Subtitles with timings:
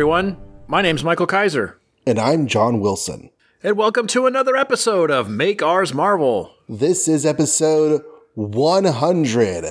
[0.00, 0.34] everyone.
[0.66, 1.78] My name's Michael Kaiser.
[2.06, 3.28] And I'm John Wilson.
[3.62, 6.54] And welcome to another episode of Make Ours Marvel.
[6.70, 8.02] This is episode
[8.34, 9.64] 100.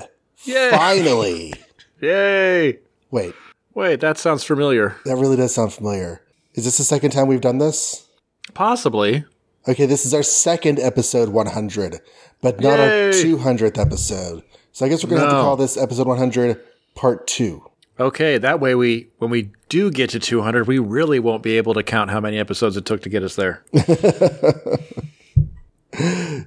[0.43, 0.69] Yay.
[0.69, 1.55] Finally.
[1.99, 2.77] Yay!
[3.09, 3.33] Wait,
[3.73, 4.97] Wait, that sounds familiar.
[5.03, 6.21] that really does sound familiar.
[6.53, 8.07] Is this the second time we've done this?
[8.53, 9.25] Possibly.
[9.67, 12.01] Okay, this is our second episode 100,
[12.43, 14.43] but not our 200th episode.
[14.73, 16.61] So I guess we're going to have to call this episode 100
[16.93, 17.68] part 2.
[17.99, 21.73] Okay, that way we when we do get to 200, we really won't be able
[21.73, 23.63] to count how many episodes it took to get us there.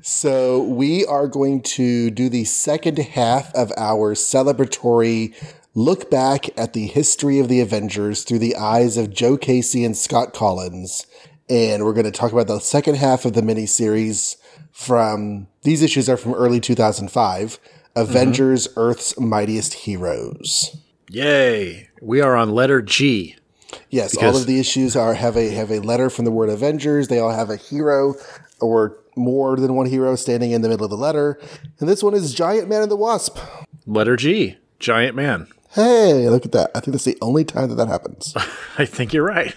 [0.02, 5.34] So we are going to do the second half of our celebratory
[5.74, 9.96] look back at the history of the Avengers through the eyes of Joe Casey and
[9.96, 11.06] Scott Kolins.
[11.48, 14.36] And we're going to talk about the second half of the miniseries
[14.70, 18.00] from these issues are from early 2005 mm-hmm.
[18.00, 20.81] Avengers Earth's Mightiest Heroes.
[21.12, 21.90] Yay!
[22.00, 23.36] We are on letter G.
[23.90, 27.08] Yes, all of the issues are have a have a letter from the word Avengers.
[27.08, 28.14] They all have a hero
[28.62, 31.38] or more than one hero standing in the middle of the letter.
[31.78, 33.38] And this one is Giant Man and the Wasp.
[33.86, 34.56] Letter G.
[34.78, 35.48] Giant man.
[35.72, 36.70] Hey, look at that.
[36.74, 38.32] I think that's the only time that that happens.
[38.78, 39.54] I think you're right.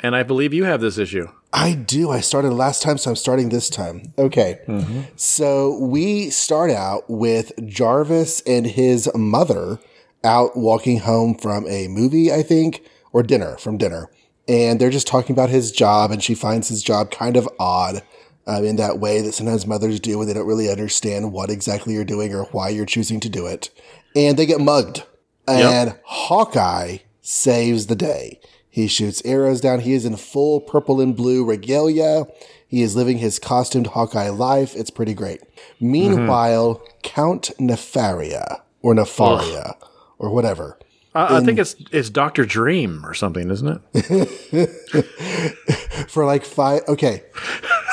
[0.00, 1.28] And I believe you have this issue.
[1.52, 2.08] I do.
[2.10, 4.14] I started last time, so I'm starting this time.
[4.16, 4.60] Okay.
[4.66, 5.00] Mm-hmm.
[5.16, 9.78] So we start out with Jarvis and his mother
[10.24, 14.10] out walking home from a movie, I think, or dinner, from dinner.
[14.46, 18.02] And they're just talking about his job, and she finds his job kind of odd
[18.46, 21.92] um, in that way that sometimes mothers do when they don't really understand what exactly
[21.92, 23.70] you're doing or why you're choosing to do it.
[24.16, 25.04] And they get mugged.
[25.46, 28.40] And Hawkeye saves the day.
[28.70, 29.80] He shoots arrows down.
[29.80, 32.26] He is in full purple and blue regalia.
[32.66, 34.74] He is living his costumed Hawkeye life.
[34.76, 35.40] It's pretty great.
[35.80, 39.74] Meanwhile, Count Nefaria or Nefaria
[40.18, 40.78] or whatever.
[41.14, 44.68] I, I think it's it's Doctor Dream or something, isn't it?
[46.08, 46.82] For like five.
[46.88, 47.22] Okay.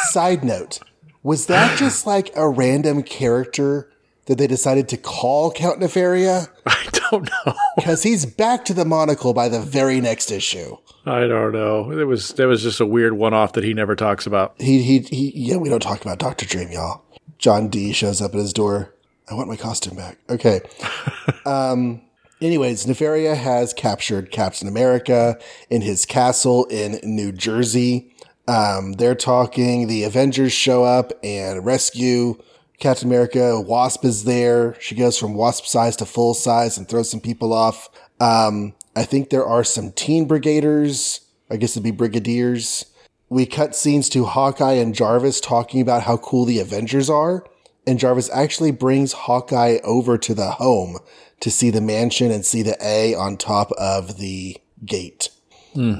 [0.10, 0.80] Side note.
[1.24, 3.90] Was that just like a random character
[4.26, 6.50] that they decided to call Count Nefaria?
[6.66, 7.56] I don't know.
[7.76, 10.78] Because he's back to the monocle by the very next issue.
[11.06, 11.92] I don't know.
[11.92, 14.56] It was that was just a weird one-off that he never talks about.
[14.60, 16.46] He, he, he, yeah, we don't talk about Dr.
[16.46, 17.04] Dream, y'all.
[17.38, 18.94] John D shows up at his door.
[19.30, 20.18] I want my costume back.
[20.30, 20.62] Okay.
[21.46, 22.02] um,
[22.46, 25.38] anyways, Nefaria has captured Captain America
[25.70, 28.14] in his castle in New Jersey.
[28.48, 29.88] Um, they're talking.
[29.88, 32.42] The Avengers show up and rescue
[32.80, 33.60] Captain America.
[33.60, 34.76] Wasp is there.
[34.80, 37.90] She goes from wasp size to full size and throws some people off.
[38.20, 41.22] Um, I think there are some teen brigaders.
[41.50, 42.86] I guess it'd be brigadiers
[43.30, 47.46] we cut scenes to Hawkeye and Jarvis talking about how cool the Avengers are.
[47.88, 50.98] And Jarvis actually brings Hawkeye over to the home
[51.40, 55.30] to see the mansion and see the A on top of the gate.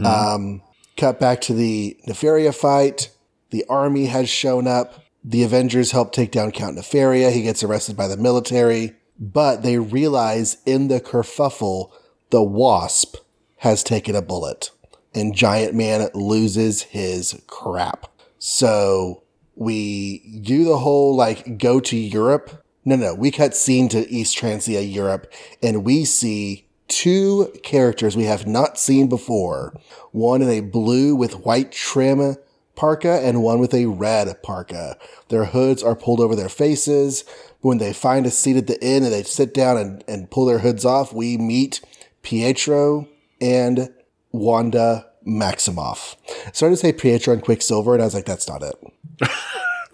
[0.06, 0.62] Um,
[0.98, 3.12] cut back to the Nefaria fight.
[3.50, 5.04] The army has shown up.
[5.24, 7.32] The Avengers help take down Count Nefaria.
[7.32, 8.96] He gets arrested by the military.
[9.20, 11.92] But they realize in the kerfuffle,
[12.30, 13.18] the Wasp
[13.58, 14.72] has taken a bullet
[15.16, 18.08] and Giant Man loses his crap.
[18.38, 19.24] So
[19.56, 22.65] we do the whole like go to Europe.
[22.88, 25.32] No, no, we cut scene to East Transia, Europe,
[25.64, 29.76] and we see two characters we have not seen before.
[30.12, 32.38] One in a blue with white trim
[32.76, 34.98] parka and one with a red parka.
[35.30, 37.24] Their hoods are pulled over their faces.
[37.62, 40.46] When they find a seat at the inn and they sit down and, and pull
[40.46, 41.82] their hoods off, we meet
[42.22, 43.08] Pietro
[43.42, 43.90] and
[44.32, 46.16] Wanda Maximoff.
[46.46, 48.76] I started to say Pietro and Quicksilver, and I was like, that's not it.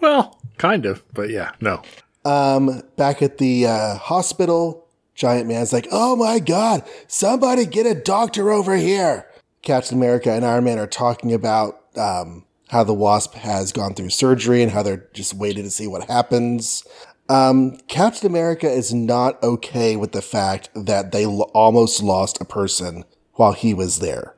[0.02, 1.80] Well, kind of, but yeah, no.
[2.24, 7.94] Um, back at the uh, hospital, Giant Man's like, oh my God, somebody get a
[7.94, 9.26] doctor over here.
[9.62, 14.10] Captain America and Iron Man are talking about um, how the Wasp has gone through
[14.10, 16.84] surgery and how they're just waiting to see what happens.
[17.28, 22.44] Um, Captain America is not okay with the fact that they lo- almost lost a
[22.44, 23.04] person
[23.34, 24.34] while he was there.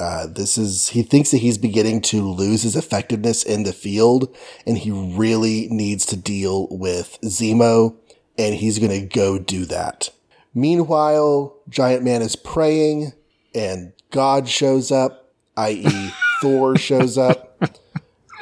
[0.00, 4.34] Uh, this is he thinks that he's beginning to lose his effectiveness in the field,
[4.66, 7.94] and he really needs to deal with Zemo,
[8.38, 10.08] and he's going to go do that.
[10.54, 13.12] Meanwhile, Giant Man is praying,
[13.54, 16.10] and God shows up, i.e.,
[16.40, 17.62] Thor shows up,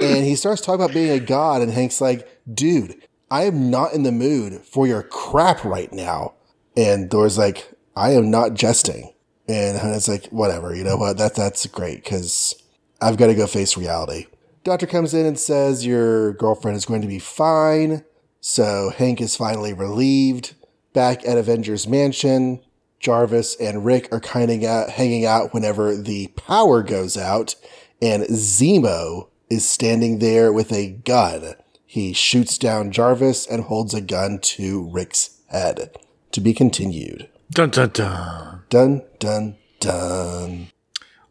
[0.00, 3.02] and he starts talking about being a god, and Hank's like, "Dude,
[3.32, 6.34] I am not in the mood for your crap right now."
[6.76, 9.12] And Thor's like, "I am not jesting."
[9.48, 11.16] And it's like, whatever, you know what?
[11.16, 12.54] That that's great because
[13.00, 14.26] I've got to go face reality.
[14.62, 18.04] Doctor comes in and says your girlfriend is going to be fine.
[18.40, 20.54] So Hank is finally relieved.
[20.92, 22.60] Back at Avengers Mansion,
[23.00, 27.54] Jarvis and Rick are kind of out, hanging out whenever the power goes out,
[28.02, 31.54] and Zemo is standing there with a gun.
[31.86, 35.96] He shoots down Jarvis and holds a gun to Rick's head.
[36.32, 37.28] To be continued.
[37.50, 38.62] Dun dun dun.
[38.68, 40.68] Dun, dun, dun.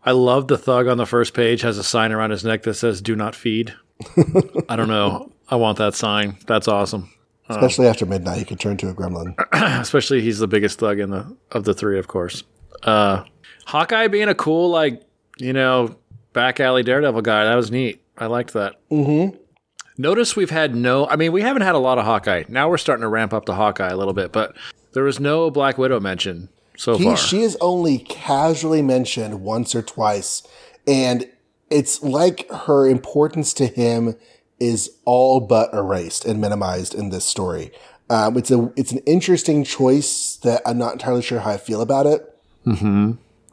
[0.04, 2.74] I love the thug on the first page has a sign around his neck that
[2.76, 3.76] says "Do not feed."
[4.70, 5.32] I don't know.
[5.50, 6.38] I want that sign.
[6.48, 7.12] That's awesome.
[7.50, 9.36] Especially after midnight, he could turn to a gremlin.
[9.82, 12.44] Especially he's the biggest thug in the of the three, of course.
[12.84, 13.24] Uh,
[13.66, 15.02] Hawkeye being a cool like
[15.38, 15.96] you know
[16.34, 18.02] back alley daredevil guy that was neat.
[18.18, 18.76] I liked that.
[18.92, 19.38] Mm-hmm.
[19.98, 21.08] Notice we've had no.
[21.08, 22.44] I mean, we haven't had a lot of Hawkeye.
[22.50, 24.56] Now we're starting to ramp up the Hawkeye a little bit, but
[24.98, 27.18] there was no Black Widow mention so He, far.
[27.18, 30.42] she is only casually mentioned once or twice,
[30.88, 31.30] and
[31.70, 34.16] it's like her importance to him
[34.60, 37.72] is all but erased and minimized in this story.
[38.10, 41.82] Um, it's a it's an interesting choice that I'm not entirely sure how I feel
[41.82, 42.36] about it.
[42.66, 43.12] Mm-hmm.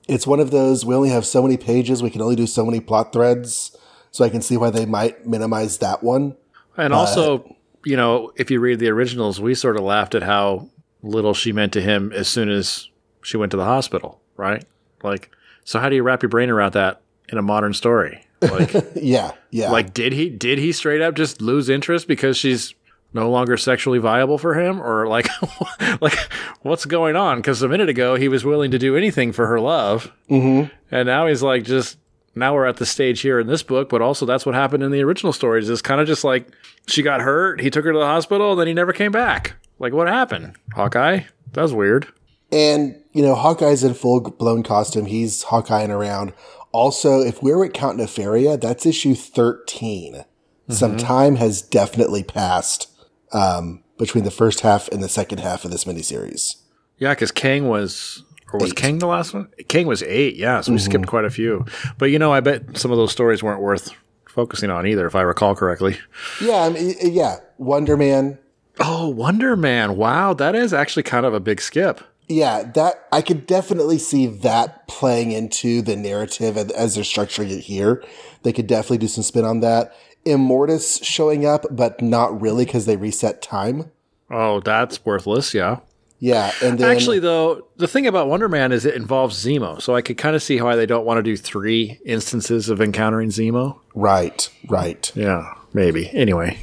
[0.08, 2.64] It's one of those we only have so many pages, we can only do so
[2.64, 3.76] many plot threads,
[4.12, 6.36] so I can see why they might minimize that one.
[6.78, 7.54] And also,
[7.84, 10.70] you know, if you read the originals, we sort of laughed at how
[11.04, 12.88] little she meant to him as soon as
[13.22, 14.64] she went to the hospital, right?
[15.02, 15.30] Like,
[15.64, 18.24] so how do you wrap your brain around that in a modern story?
[18.40, 19.70] Like, Yeah, yeah.
[19.70, 22.74] like did he did he straight up just lose interest because she's
[23.12, 25.28] no longer sexually viable for him, or like,
[26.00, 26.18] like
[26.62, 27.38] what's going on?
[27.38, 30.72] Because a minute ago he was willing to do anything for her love, mm-hmm.
[30.90, 31.98] and now he's like just.
[32.36, 34.90] Now we're at the stage here in this book, but also that's what happened in
[34.90, 35.70] the original stories.
[35.70, 36.48] It's kind of just like
[36.88, 39.54] she got hurt, he took her to the hospital, and then he never came back.
[39.78, 41.20] Like, what happened, Hawkeye?
[41.52, 42.08] That was weird.
[42.52, 45.06] And, you know, Hawkeye's in full blown costume.
[45.06, 46.32] He's Hawkeyeing around.
[46.72, 50.24] Also, if we're at Count Nefaria, that's issue 13.
[50.70, 52.90] Some time has definitely passed
[53.32, 56.56] um, between the first half and the second half of this miniseries.
[56.98, 58.76] Yeah, because Kang was, or was Eight.
[58.76, 59.48] Kang the last one?
[59.68, 60.36] King was eight.
[60.36, 61.66] Yeah, so we skipped quite a few.
[61.98, 63.90] But you know, I bet some of those stories weren't worth
[64.26, 65.98] focusing on either, if I recall correctly.
[66.40, 67.36] Yeah, I mean, yeah.
[67.58, 68.38] Wonder Man.
[68.80, 69.96] Oh, Wonder Man!
[69.96, 72.00] Wow, that is actually kind of a big skip.
[72.28, 77.50] Yeah, that I could definitely see that playing into the narrative as- as they're structuring
[77.50, 78.02] it here.
[78.42, 79.92] They could definitely do some spin on that.
[80.26, 83.90] Immortus showing up, but not really because they reset time.
[84.30, 85.52] Oh, that's worthless.
[85.54, 85.80] Yeah.
[86.18, 89.94] Yeah, and then Actually, though, the thing about Wonder Man is it involves Zemo, so
[89.94, 93.28] I could kind of see why they don't want to do three instances of encountering
[93.28, 93.78] Zemo.
[93.94, 95.12] right, right.
[95.14, 96.08] Yeah, maybe.
[96.10, 96.58] Anyway,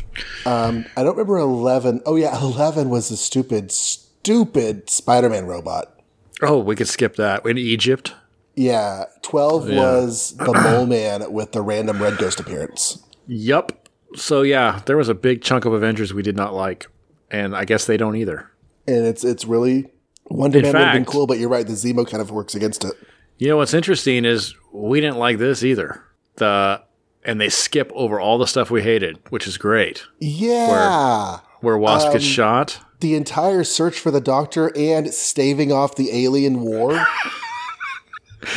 [0.45, 2.01] um, I don't remember 11.
[2.05, 6.01] Oh, yeah, 11 was the stupid, stupid Spider Man robot.
[6.41, 8.13] oh, we could skip that in Egypt.
[8.55, 13.01] Yeah, 12 was the Mole Man with the random Red Ghost appearance.
[13.27, 13.87] Yup.
[14.15, 16.87] So yeah, there was a big chunk of Avengers we did not like,
[17.29, 18.51] and I guess they don't either.
[18.87, 19.89] And it's it's really.
[20.25, 21.65] Wonder In Man would have been cool, but you're right.
[21.65, 22.93] The Zemo kind of works against it.
[23.37, 26.03] You know what's interesting is we didn't like this either.
[26.35, 26.81] The
[27.23, 30.03] and they skip over all the stuff we hated, which is great.
[30.19, 31.39] Yeah.
[31.61, 32.79] Where Wasp gets shot.
[32.99, 37.05] The entire search for the Doctor and staving off the alien war.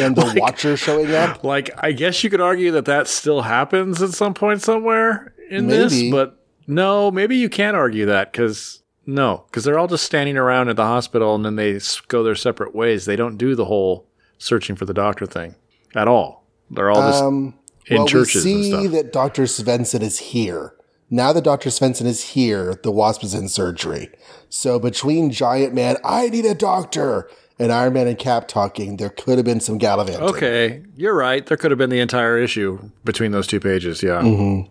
[0.01, 1.45] and the Watcher showing up.
[1.45, 5.67] Like I guess you could argue that that still happens at some point somewhere in
[5.67, 10.39] this, but no, maybe you can't argue that because no, because they're all just standing
[10.39, 11.79] around at the hospital and then they
[12.09, 13.05] go their separate ways.
[13.05, 14.07] They don't do the whole
[14.39, 15.55] searching for the doctor thing
[15.95, 16.47] at all.
[16.71, 17.55] They're all just Um,
[17.87, 19.45] in well, churches we see that Dr.
[19.45, 20.75] Svensson is here.
[21.11, 21.69] Now that Dr.
[21.71, 24.11] Svensson is here, the Wasp is in surgery.
[24.49, 29.11] So between Giant Man, I need a doctor, and Iron Man and Cap talking, there
[29.11, 30.23] could have been some gallivanting.
[30.29, 31.45] Okay, you're right.
[31.47, 34.03] There could have been the entire issue between those two pages.
[34.03, 34.23] Yeah.
[34.23, 34.71] Mm-hmm.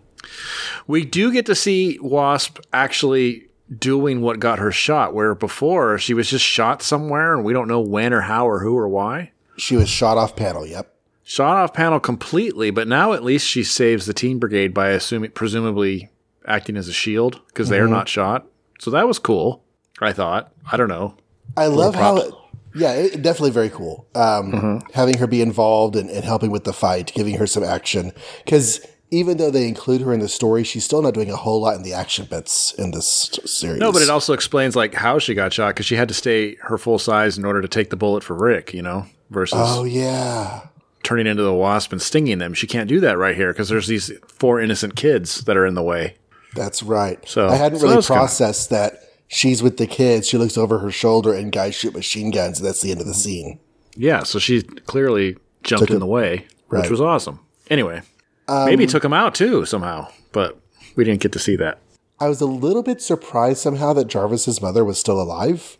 [0.86, 3.46] We do get to see Wasp actually
[3.78, 7.68] doing what got her shot, where before she was just shot somewhere and we don't
[7.68, 9.32] know when or how or who or why.
[9.56, 10.93] She was shot off panel, yep.
[11.26, 15.30] Shot off panel completely, but now at least she saves the Teen Brigade by assuming,
[15.30, 16.10] presumably
[16.46, 18.46] acting as a shield because they are not shot.
[18.78, 19.64] So that was cool.
[20.00, 20.52] I thought.
[20.70, 21.16] I don't know.
[21.56, 22.36] I love how, props.
[22.74, 24.06] yeah, it, definitely very cool.
[24.14, 28.12] Um, Having her be involved and, and helping with the fight, giving her some action.
[28.44, 31.60] Because even though they include her in the story, she's still not doing a whole
[31.60, 33.78] lot in the action bits in this series.
[33.80, 36.56] No, but it also explains like how she got shot because she had to stay
[36.56, 38.74] her full size in order to take the bullet for Rick.
[38.74, 40.66] You know, versus Oh, yeah.
[41.04, 42.54] Turning into the wasp and stinging them.
[42.54, 45.74] She can't do that right here because there's these four innocent kids that are in
[45.74, 46.16] the way.
[46.54, 47.18] That's right.
[47.28, 50.26] So- I hadn't so that really kinda- processed that she's with the kids.
[50.28, 52.58] She looks over her shoulder and guys shoot machine guns.
[52.58, 53.58] And that's the end of the scene.
[53.96, 56.84] Yeah, so she clearly jumped in the way, which Right.
[56.86, 57.38] Um, was awesome.
[57.70, 58.02] Anyway,
[58.48, 60.58] maybe took him out too somehow, but
[60.96, 61.78] we didn't get to see that.
[62.20, 65.76] I was a little bit surprised somehow that Jarvis's mother was still alive.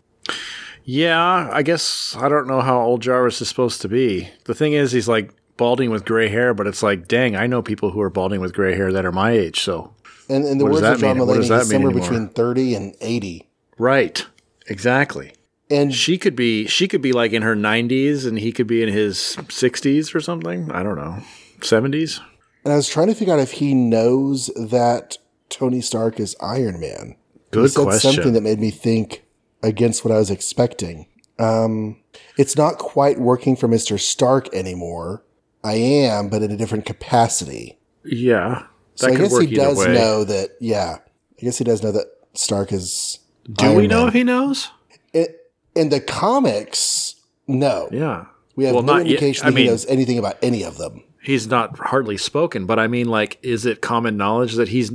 [0.84, 4.28] Yeah, I guess I don't know how old Jarvis is supposed to be.
[4.44, 7.62] The thing is, he's like balding with gray hair, but it's like, dang, I know
[7.62, 9.60] people who are balding with gray hair that are my age.
[9.60, 9.94] So,
[10.28, 11.26] And in the words that of John mean?
[11.26, 12.08] What does Mulaney, he's somewhere anymore?
[12.10, 13.48] between 30 and 80.
[13.78, 14.26] right,
[14.66, 15.32] exactly.
[15.70, 18.82] And She could be, she could be like in her 90s, and he could be
[18.82, 20.70] in his 60s or something.
[20.70, 21.22] I don't know,
[21.60, 22.20] 70s.
[22.64, 25.16] And I was trying to figure out if he knows that
[25.48, 27.16] Tony Stark is Iron Man.
[27.50, 28.12] Good he said question.
[28.12, 29.23] something that made me think
[29.64, 31.06] against what I was expecting.
[31.38, 32.00] Um,
[32.38, 33.98] it's not quite working for Mr.
[33.98, 35.24] Stark anymore.
[35.64, 37.78] I am, but in a different capacity.
[38.04, 39.94] Yeah, So I guess he does way.
[39.94, 40.50] know that.
[40.60, 40.98] Yeah,
[41.38, 43.18] I guess he does know that Stark is.
[43.50, 44.08] Do Iron we know Man.
[44.08, 44.70] if he knows?
[45.12, 47.14] It, in the comics?
[47.46, 50.36] No, Yeah, we have Well, no not indication I that he mean- knows anything about
[50.42, 51.02] any of them.
[51.22, 54.92] he's not hardly spoken, but I mean, like, is it common knowledge that he's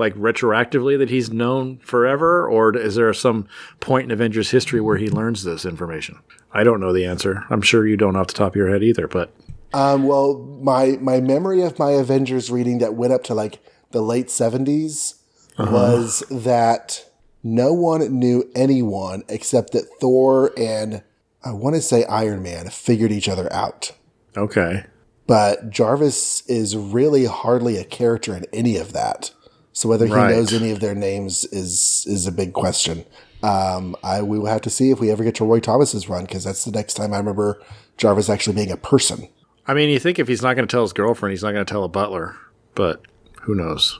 [0.00, 3.46] like retroactively that he's known forever, or is there some
[3.78, 6.18] point in Avengers history where he learns this information?
[6.52, 7.44] I don't know the answer.
[7.50, 9.30] I'm sure you don't off the top of your head either, but
[9.72, 13.60] Um, well, my my memory of my Avengers reading that went up to like
[13.92, 15.14] the late 70s
[15.58, 15.70] Uh-huh.
[15.72, 17.04] was that
[17.44, 21.02] no one knew anyone except that Thor and
[21.44, 23.92] I want to say Iron Man figured each other out.
[24.36, 24.84] okay.
[25.26, 29.30] But Jarvis is really hardly a character in any of that.
[29.72, 30.34] So whether he Right.
[30.34, 33.04] knows any of their names is is a big question.
[33.42, 36.24] Um, I we will have to see if we ever get to Roy Thomas's run
[36.24, 37.60] because that's the next time I remember
[37.96, 39.28] Jarvis actually being a person.
[39.66, 41.64] I mean, you think if he's not going to tell his girlfriend, he's not going
[41.64, 42.36] to tell a butler,
[42.74, 43.02] but
[43.42, 43.98] who knows?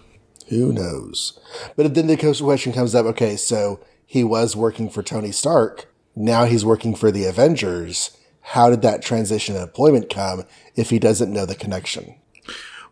[0.49, 1.39] Who knows?
[1.77, 5.87] But then the question comes up okay, so he was working for Tony Stark.
[6.17, 8.17] Now he's working for the Avengers.
[8.41, 10.43] How did that transition in employment come
[10.75, 12.17] if he doesn't know the connection?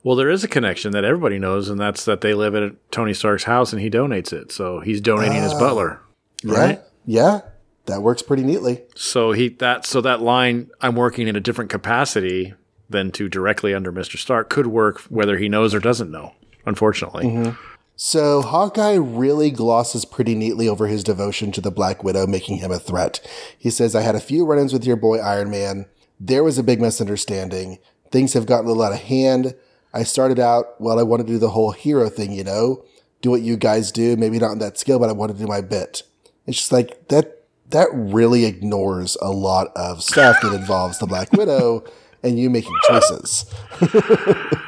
[0.03, 3.15] Well, there is a connection that everybody knows, and that's that they live at Tony
[3.15, 4.53] Stark's house and he donates it.
[4.53, 5.59] So he's donating his oh.
[5.59, 6.01] butler.
[6.45, 6.81] Right?
[7.05, 7.33] Yeah.
[7.35, 7.41] Yeah.
[7.87, 8.83] That works pretty neatly.
[8.95, 12.53] So he that so that line I'm working in a different capacity
[12.91, 14.19] than to directly under Mr.
[14.19, 16.35] Stark could work whether he knows or doesn't know.
[16.67, 17.25] Unfortunately.
[17.25, 17.63] Mm-hmm.
[17.97, 22.71] So Hawkeye really glosses pretty neatly over his devotion to the Black Widow, making him
[22.71, 23.27] a threat.
[23.59, 25.87] He says, I had a few run ins with your boy Iron Man.
[26.21, 27.79] There was a big misunderstanding.
[28.11, 29.57] Things have gotten a little out of hand.
[29.93, 32.85] I started out, well, I wanted to do the whole hero thing, you know,
[33.23, 34.17] do what you guys do.
[34.17, 36.03] Maybe not in that skill, but I wanted to do my bit.
[36.47, 41.33] It's just like that, that really ignores a lot of stuff that involves the Black
[41.33, 41.85] Widow
[42.23, 43.47] and you making choices.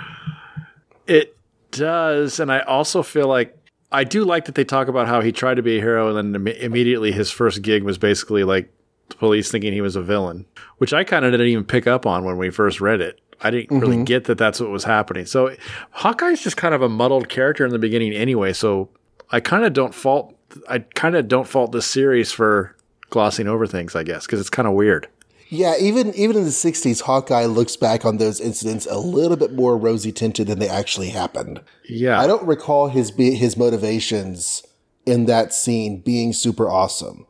[1.11, 1.37] It
[1.73, 3.57] does, and I also feel like
[3.91, 6.35] I do like that they talk about how he tried to be a hero, and
[6.35, 8.73] then imme- immediately his first gig was basically like
[9.09, 10.47] the police thinking he was a villain,
[10.79, 13.21] which I kind of didn't even pick up on when we first read it.
[13.42, 14.04] I didn't really mm-hmm.
[14.04, 15.26] get that that's what was happening.
[15.26, 15.54] So
[15.90, 18.52] Hawkeye's just kind of a muddled character in the beginning, anyway.
[18.52, 18.90] So
[19.30, 20.37] I kind of don't fault.
[20.68, 22.76] I kind of don't fault this series for
[23.09, 25.09] glossing over things, I guess, because it's kind of weird.
[25.49, 29.52] Yeah, even even in the '60s, Hawkeye looks back on those incidents a little bit
[29.52, 31.61] more rosy tinted than they actually happened.
[31.88, 34.62] Yeah, I don't recall his be- his motivations
[35.06, 37.26] in that scene being super awesome.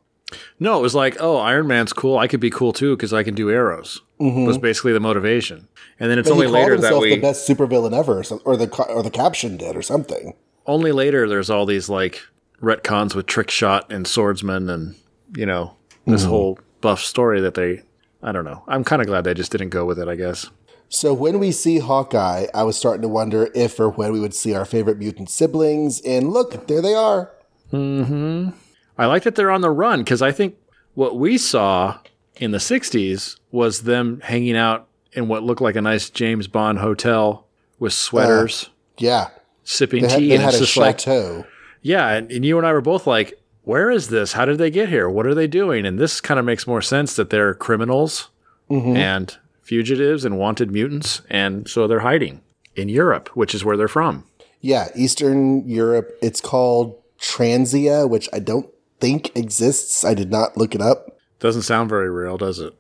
[0.58, 2.18] No, it was like, oh, Iron Man's cool.
[2.18, 4.02] I could be cool too because I can do arrows.
[4.20, 4.44] Mm-hmm.
[4.44, 5.66] Was basically the motivation,
[6.00, 8.84] and then it's But only later that himself we the best supervillain ever, or, the
[8.88, 10.34] or the caption did, or something.
[10.66, 12.20] only later there's all these like
[12.60, 14.96] retcons with trick shot and swordsman and
[15.36, 15.76] you know
[16.06, 17.82] this whole buff story that they.
[18.22, 18.64] I don't know.
[18.66, 20.08] I'm kind of glad they just didn't go with it.
[20.08, 20.50] I guess.
[20.88, 24.34] So when we see Hawkeye, I was starting to wonder if or when we would
[24.34, 26.00] see our favorite mutant siblings.
[26.00, 27.30] And look, there they are.
[27.70, 28.48] Hmm.
[28.98, 30.56] I like that they're on the run because I think
[30.94, 32.00] what we saw
[32.36, 36.78] in the 60s was them hanging out in what looked like a nice James Bond
[36.78, 37.46] hotel
[37.78, 39.28] with sweaters, uh, Yeah,
[39.64, 41.04] sipping they tea, and had it's a just like,
[41.82, 42.08] yeah.
[42.10, 44.32] And, and you and I were both like, where is this?
[44.34, 45.08] How did they get here?
[45.08, 45.86] What are they doing?
[45.86, 48.28] And this kind of makes more sense that they're criminals
[48.70, 48.96] mm-hmm.
[48.96, 51.22] and fugitives and wanted mutants.
[51.30, 52.40] And so they're hiding
[52.76, 54.24] in Europe, which is where they're from.
[54.60, 56.16] Yeah, Eastern Europe.
[56.20, 60.04] It's called Transia, which I don't think exists.
[60.04, 61.18] I did not look it up.
[61.38, 62.74] Doesn't sound very real, does it?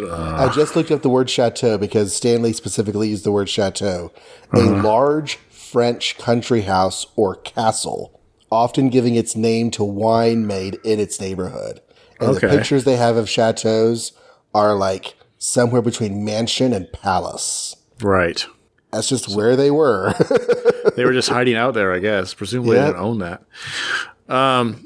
[0.00, 4.12] I just looked up the word chateau because Stan Lee specifically used the word chateau.
[4.52, 11.00] A large French country house or castle, often giving its name to wine made in
[11.00, 11.80] its neighborhood.
[12.20, 14.12] And the pictures they have of chateaus
[14.54, 17.76] are like somewhere between mansion and palace.
[18.00, 18.46] Right.
[18.92, 20.14] That's just where they were.
[20.96, 22.32] they were just hiding out there, I guess.
[22.32, 22.84] Presumably Yeah.
[22.84, 23.42] they didn't own that.
[24.28, 24.84] Um,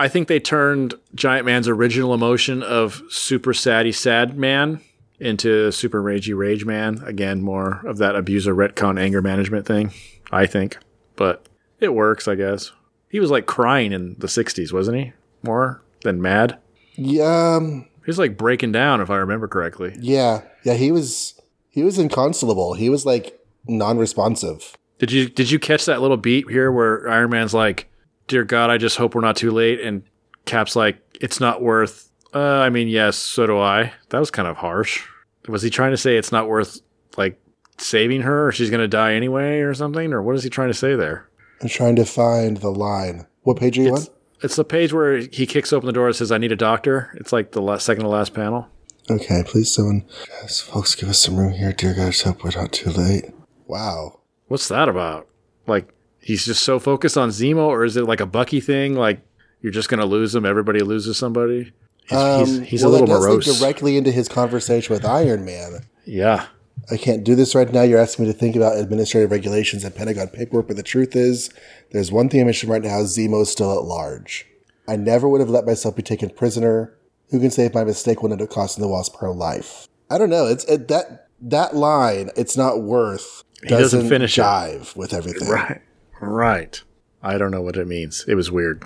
[0.00, 4.80] I think they turned Giant Man's original emotion of super saddy sad man
[5.18, 7.02] into super ragey rage man.
[7.04, 9.92] Again, more of that abuser retcon anger management thing,
[10.32, 10.78] I think.
[11.16, 11.46] But
[11.80, 12.72] it works, I guess.
[13.10, 15.12] He was like crying in the 60s, wasn't he?
[15.42, 16.58] More than mad.
[16.94, 19.94] Yeah, um, He's like breaking down, if I remember correctly.
[20.00, 20.74] yeah, yeah.
[20.74, 21.38] He was
[21.68, 22.72] he was inconsolable.
[22.72, 23.38] He was like
[23.68, 24.76] non-responsive.
[24.98, 27.86] Did you did you catch that little beat here where Iron Man's like,
[28.30, 30.04] "Dear God, I just hope we're not too late," and
[30.44, 33.92] Cap's like, "It's not worth." Uh, I mean, yes, so do I.
[34.10, 35.02] That was kind of harsh.
[35.48, 36.80] Was he trying to say it's not worth
[37.16, 37.40] like
[37.78, 40.74] saving her, or she's gonna die anyway, or something, or what is he trying to
[40.74, 41.28] say there?
[41.60, 43.26] I'm trying to find the line.
[43.42, 44.02] What page are you on?
[44.42, 47.10] It's the page where he kicks open the door and says, "I need a doctor."
[47.16, 48.68] It's like the last, second to last panel.
[49.10, 50.04] Okay, please, someone.
[50.40, 51.72] Guys, folks, give us some room here.
[51.72, 53.24] Dear God, I just hope we're not too late.
[53.66, 54.20] Wow.
[54.46, 55.26] What's that about?
[55.66, 58.94] Like he's just so focused on Zemo, or is it like a Bucky thing?
[58.94, 59.20] Like
[59.60, 60.44] you're just gonna lose him.
[60.46, 61.72] Everybody loses somebody.
[62.06, 63.58] He's, he's, Um, he's well, a little that does morose.
[63.60, 65.86] directly into his conversation with Iron Man.
[66.04, 66.46] yeah.
[66.90, 67.82] I can't do this right now.
[67.82, 71.50] You're asking me to think about administrative regulations and Pentagon paperwork, but the truth is,
[71.92, 74.46] there's one thing I'm mentioning right now: Zemo is still at large.
[74.88, 76.96] I never would have let myself be taken prisoner.
[77.30, 79.88] Who can say if my mistake would end up costing the Wasp her life?
[80.08, 80.46] I don't know.
[80.46, 82.30] It's it, that that line.
[82.34, 83.44] It's not worth.
[83.62, 84.96] doesn't Doesn't, finish it.
[84.96, 85.48] with everything.
[85.48, 85.82] Right.
[86.20, 86.80] Right.
[87.22, 88.24] I don't know what it means.
[88.28, 88.84] It was weird.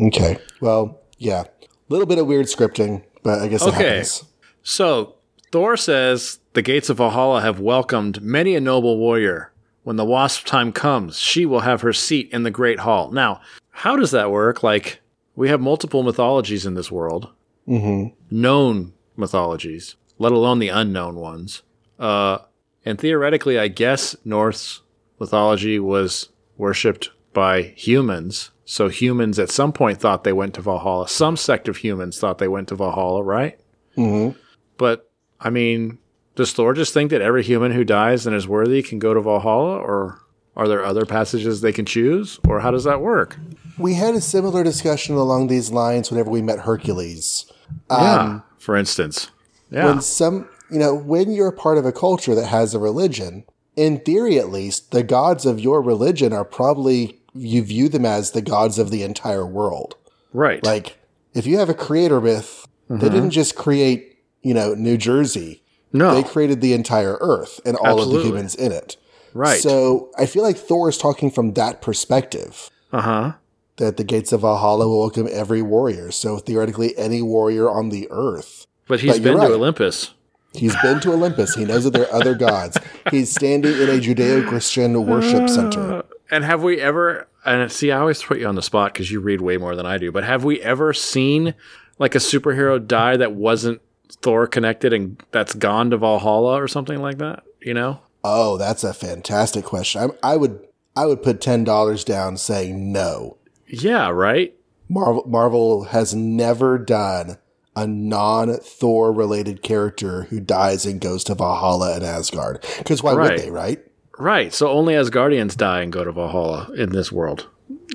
[0.00, 0.38] Okay.
[0.60, 3.88] Well, yeah, a little bit of weird scripting, but I guess it Okay.
[3.98, 4.24] happens.
[4.62, 5.14] So
[5.52, 9.52] Thor says the gates of Valhalla have welcomed many a noble warrior.
[9.84, 13.12] When the wasp time comes, she will have her seat in the great hall.
[13.12, 13.40] Now,
[13.70, 14.64] how does that work?
[14.64, 15.00] Like,
[15.36, 17.28] we have multiple mythologies in this world,
[17.66, 21.62] hmm known mythologies, let alone the unknown ones.
[22.00, 22.38] Uh,
[22.84, 24.82] and theoretically, I guess Norse
[25.20, 28.50] mythology was worshipped by humans.
[28.64, 31.08] So humans at some point thought they went to Valhalla.
[31.08, 33.58] Some sect of humans thought they went to Valhalla, right?
[33.94, 34.30] hmm
[34.76, 35.98] But I mean,
[36.34, 39.20] does Thor just think that every human who dies and is worthy can go to
[39.20, 40.20] Valhalla, or
[40.56, 43.36] are there other passages they can choose, or how does that work?
[43.78, 47.50] We had a similar discussion along these lines whenever we met Hercules.
[47.90, 49.30] yeah, for instance.
[49.70, 53.44] Yeah, when some you know when you're part of a culture that has a religion
[53.76, 58.30] in theory at least the gods of your religion are probably you view them as
[58.30, 59.94] the gods of the entire world
[60.32, 60.62] right.
[60.64, 60.98] like
[61.34, 65.62] if you have a creator myth they didn't just create you know new jersey
[65.92, 68.96] no, they created the entire earth and all of the humans in it
[69.34, 69.60] right.
[69.60, 73.32] so i feel like thor is talking from that perspective uh huh.
[73.76, 78.06] that the gates of valhalla will welcome every warrior so theoretically any warrior on the
[78.10, 79.48] earth But he's But been right.
[79.48, 80.14] to Olympus.
[80.58, 81.54] He's been to Olympus.
[81.54, 82.78] He knows that there are other gods.
[83.10, 86.04] He's standing in a Judeo Christian worship uh, center.
[86.30, 87.28] And have we ever?
[87.44, 89.86] And see, I always put you on the spot because you read way more than
[89.86, 90.10] I do.
[90.10, 91.54] But have we ever seen
[91.98, 93.80] like a superhero die that wasn't
[94.22, 97.44] Thor connected and that's gone to Valhalla or something like that?
[97.60, 98.00] You know?
[98.24, 100.10] Oh, that's a fantastic question.
[100.22, 100.66] I, I would
[100.96, 103.36] I would put ten dollars down saying no.
[103.68, 104.08] Yeah.
[104.10, 104.54] Right.
[104.88, 107.38] Marvel Marvel has never done
[107.76, 112.64] a non Thor related character who dies and goes to Valhalla and Asgard.
[112.78, 113.32] Because why Right.
[113.32, 113.80] would they, right?
[114.18, 114.52] Right.
[114.52, 117.46] So only Asgardians die and go to Valhalla in this world,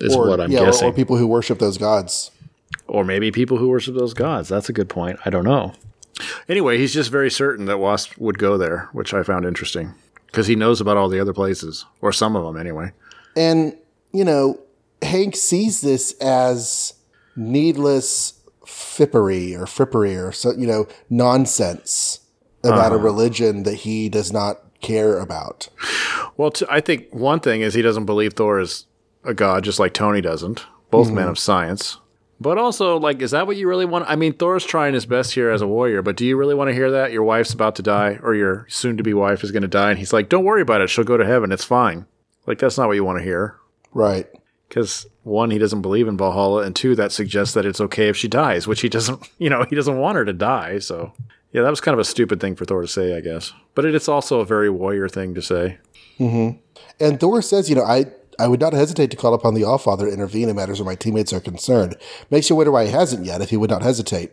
[0.01, 0.87] is Or what I'm yeah, or, guessing.
[0.89, 2.29] or people who worship those gods.
[2.87, 4.47] Or maybe people who worship those gods.
[4.49, 5.17] That's a good point.
[5.25, 5.73] I don't know.
[6.47, 9.95] Anyway, he's just very certain that Wasp would go there, which I found interesting
[10.27, 12.91] because he knows about all the other places, or some of them anyway.
[13.35, 13.75] And,
[14.13, 14.59] you know,
[15.01, 16.93] Hank sees this as
[17.35, 18.33] needless
[18.71, 22.19] fippery or frippery or so, you know, nonsense
[22.63, 23.03] about a uh-huh.
[23.03, 25.67] religion that he does not care about.
[26.37, 28.85] Well, t- I think one thing is he doesn't believe Thor is
[29.23, 30.65] a god, just like Tony doesn't.
[30.89, 31.29] Both men mm-hmm.
[31.29, 31.97] of science.
[32.39, 34.05] But also, like, is that what you really want?
[34.07, 36.69] I mean, Thor's trying his best here as a warrior, but do you really want
[36.69, 37.11] to hear that?
[37.11, 39.91] Your wife's about to die, or your soon to be wife is going to die,
[39.91, 40.89] and he's like, don't worry about it.
[40.89, 41.51] She'll go to heaven.
[41.51, 42.07] It's fine.
[42.47, 43.57] Like, that's not what you want to hear.
[43.93, 44.27] Right.
[44.71, 48.15] Because one, he doesn't believe in Valhalla, and two, that suggests that it's okay if
[48.15, 50.79] she dies, which he doesn't, you know, he doesn't want her to die.
[50.79, 51.11] So,
[51.51, 53.51] yeah, that was kind of a stupid thing for Thor to say, I guess.
[53.75, 55.77] But it's also a very warrior thing to say.
[56.19, 56.57] Mm-hmm.
[57.03, 58.05] And Thor says, you know, I,
[58.39, 60.95] I would not hesitate to call upon the Allfather to intervene in matters where my
[60.95, 61.97] teammates are concerned.
[62.29, 64.31] Makes you wonder why he hasn't yet if he would not hesitate.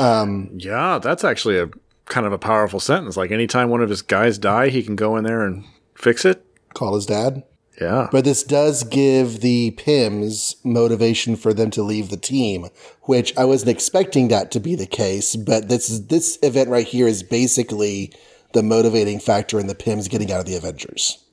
[0.00, 1.70] Um, yeah, that's actually a
[2.06, 3.16] kind of a powerful sentence.
[3.16, 6.44] Like anytime one of his guys die, he can go in there and fix it.
[6.74, 7.44] Call his dad.
[7.80, 8.08] Yeah.
[8.12, 12.68] But this does give the Pyms motivation for them to leave the team,
[13.02, 15.36] which I wasn't expecting that to be the case.
[15.36, 18.12] But this is, this event right here is basically
[18.52, 21.24] the motivating factor in the Pyms getting out of the Avengers.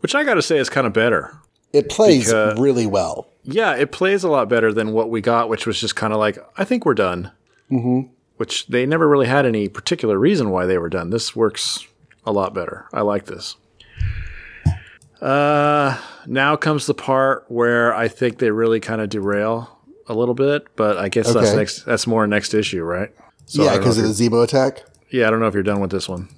[0.00, 1.32] Which I got to say is kind of better.
[1.72, 3.28] It plays Because- really well.
[3.44, 6.18] Yeah, it plays a lot better than what we got, which was just kind of
[6.18, 7.30] like, I think we're done.
[7.70, 8.10] Mm-hmm.
[8.36, 11.08] Which they never really had any particular reason why they were done.
[11.10, 11.86] This works
[12.26, 12.86] a lot better.
[12.92, 13.56] I like this.
[15.20, 20.34] Uh, now comes the part where I think they really kind of derail a little
[20.34, 21.84] bit, but I guess that's next.
[21.84, 23.10] That's more next issue, right?
[23.46, 24.82] So yeah, because of the Zemo attack.
[25.10, 26.28] yeah, I don't know if you're done with this one.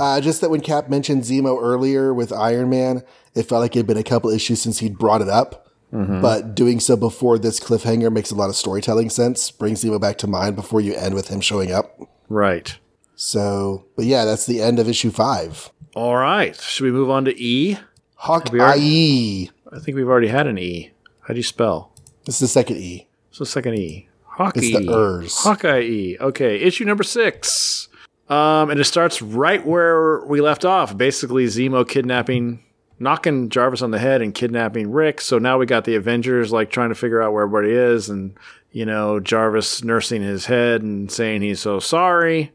[0.00, 3.02] Uh, just that when Cap mentioned Zemo earlier with Iron Man,
[3.34, 5.68] it felt like it had been a couple issues since he'd brought it up.
[5.90, 9.50] But doing so before this cliffhanger makes a lot of storytelling sense.
[9.50, 12.00] Brings Zemo back to mind before you end with him showing up.
[12.30, 12.78] Right.
[13.14, 15.70] So, but yeah, that's the end of issue five.
[15.94, 16.56] All right.
[16.58, 17.76] Should we move on to E?
[18.22, 19.48] Hawkeye.
[19.72, 20.92] I think we've already had an E.
[21.22, 21.90] How do you spell?
[22.24, 23.08] This is the second E.
[23.32, 24.08] So second E.
[24.24, 24.68] Hockey.
[24.68, 25.36] It's the ers.
[25.38, 26.16] Hawkeye E.
[26.20, 27.88] Okay, issue number six.
[28.28, 30.96] Um, and it starts right where we left off.
[30.96, 32.62] Basically, Zemo kidnapping,
[33.00, 35.20] knocking Jarvis on the head and kidnapping Rick.
[35.20, 38.36] So now we got the Avengers like trying to figure out where everybody is, and
[38.70, 42.52] you know Jarvis nursing his head and saying he's so sorry.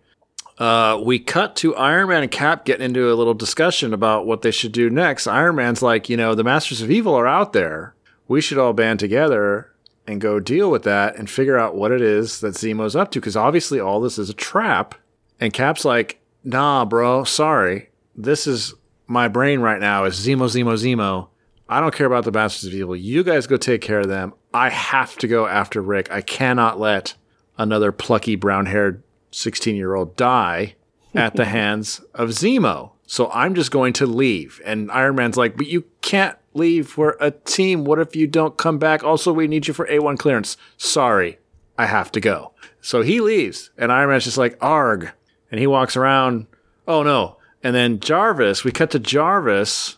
[0.57, 4.41] Uh, we cut to Iron Man and Cap getting into a little discussion about what
[4.41, 5.27] they should do next.
[5.27, 7.93] Iron Man's like, you know, the Masters of Evil are out there.
[8.27, 9.71] We should all band together
[10.07, 13.19] and go deal with that and figure out what it is that Zemo's up to.
[13.19, 14.95] Because obviously, all this is a trap.
[15.39, 17.89] And Cap's like, nah, bro, sorry.
[18.15, 18.73] This is
[19.05, 21.27] my brain right now is Zemo, Zemo, Zemo.
[21.69, 22.95] I don't care about the Masters of Evil.
[22.95, 24.33] You guys go take care of them.
[24.53, 26.11] I have to go after Rick.
[26.11, 27.13] I cannot let
[27.57, 30.75] another plucky brown haired 16 year old die
[31.13, 32.91] at the hands of Zemo.
[33.05, 34.61] So I'm just going to leave.
[34.65, 36.97] And Iron Man's like, but you can't leave.
[36.97, 37.85] We're a team.
[37.85, 39.03] What if you don't come back?
[39.03, 40.57] Also, we need you for A1 clearance.
[40.75, 41.39] Sorry,
[41.77, 42.51] I have to go.
[42.81, 43.69] So he leaves.
[43.77, 45.11] And Iron Man's just like, arg.
[45.49, 46.47] And he walks around.
[46.87, 47.37] Oh no.
[47.63, 49.97] And then Jarvis, we cut to Jarvis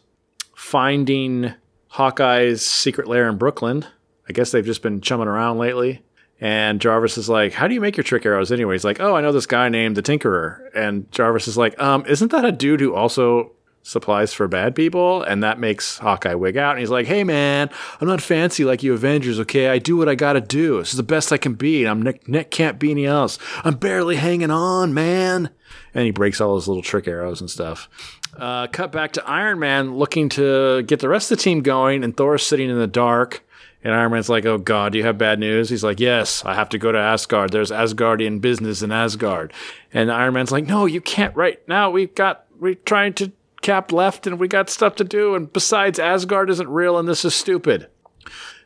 [0.55, 1.53] finding
[1.87, 3.85] Hawkeye's secret lair in Brooklyn.
[4.27, 6.03] I guess they've just been chumming around lately.
[6.41, 8.75] And Jarvis is like, How do you make your trick arrows anyway?
[8.75, 10.69] He's like, Oh, I know this guy named the Tinkerer.
[10.73, 13.51] And Jarvis is like, Um, isn't that a dude who also
[13.83, 15.21] supplies for bad people?
[15.23, 16.71] And that makes Hawkeye wig out.
[16.71, 19.69] And he's like, Hey, man, I'm not fancy like you Avengers, okay?
[19.69, 20.79] I do what I gotta do.
[20.79, 21.83] This is the best I can be.
[21.83, 23.37] And I'm Nick, Nick can't be any else.
[23.63, 25.49] I'm barely hanging on, man.
[25.93, 27.89] And he breaks all his little trick arrows and stuff.
[28.37, 32.03] Uh, cut back to Iron Man looking to get the rest of the team going,
[32.03, 33.43] and Thor's sitting in the dark.
[33.83, 36.53] And Iron Man's like, "Oh God, do you have bad news?" He's like, "Yes, I
[36.53, 37.51] have to go to Asgard.
[37.51, 39.53] There's Asgardian business in Asgard."
[39.93, 41.89] And Iron Man's like, "No, you can't right now.
[41.89, 45.33] We've got we're trying to cap left, and we got stuff to do.
[45.35, 47.87] And besides, Asgard isn't real, and this is stupid."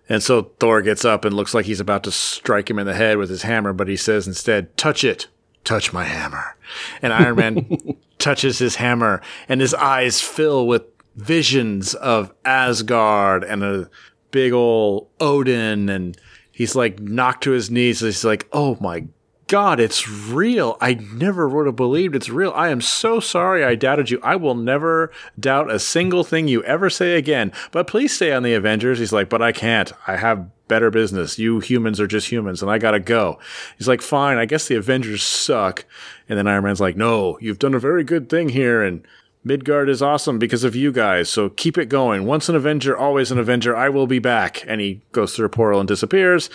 [0.09, 2.93] And so Thor gets up and looks like he's about to strike him in the
[2.93, 5.27] head with his hammer, but he says instead, "Touch it,
[5.63, 6.55] touch my hammer."
[7.03, 7.77] And Iron Man
[8.17, 10.83] touches his hammer, and his eyes fill with
[11.15, 13.89] visions of Asgard and a
[14.33, 16.17] big old Odin, and
[16.51, 18.01] he's like knocked to his knees.
[18.01, 19.05] He's like, "Oh my
[19.47, 20.77] God, it's real!
[20.81, 22.51] I never would have believed it's real.
[22.53, 24.19] I am so sorry I doubted you.
[24.21, 27.53] I will never doubt a single thing you ever say again.
[27.71, 29.93] But please stay on the Avengers." He's like, "But I can't.
[30.05, 31.37] I have." Better business.
[31.37, 33.37] You humans are just humans, and I gotta go.
[33.77, 35.83] He's like, fine, I guess the Avengers suck.
[36.29, 39.05] And then Iron Man's like, no, you've done a very good thing here, and
[39.45, 42.25] Midgard is awesome because of you guys, so keep it going.
[42.25, 43.75] Once an Avenger, always an Avenger.
[43.75, 44.63] I will be back.
[44.67, 46.49] And he goes through a portal and disappears.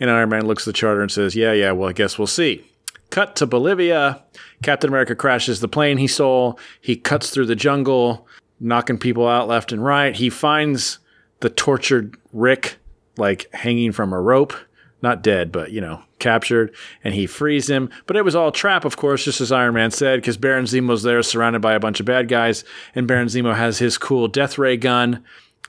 [0.00, 2.26] And Iron Man looks at the charter and says, yeah, yeah, well, I guess we'll
[2.26, 2.64] see.
[3.10, 4.22] Cut to Bolivia.
[4.62, 6.58] Captain America crashes the plane he stole.
[6.80, 8.26] He cuts through the jungle,
[8.58, 10.16] knocking people out left and right.
[10.16, 10.98] He finds
[11.40, 12.76] the tortured Rick,
[13.16, 14.54] like hanging from a rope
[15.02, 17.90] not dead, but you know, captured, and he frees him.
[18.06, 21.02] But it was all trap, of course, just as Iron Man said, because Baron Zemo's
[21.02, 24.58] there, surrounded by a bunch of bad guys, and Baron Zemo has his cool death
[24.58, 25.24] ray gun,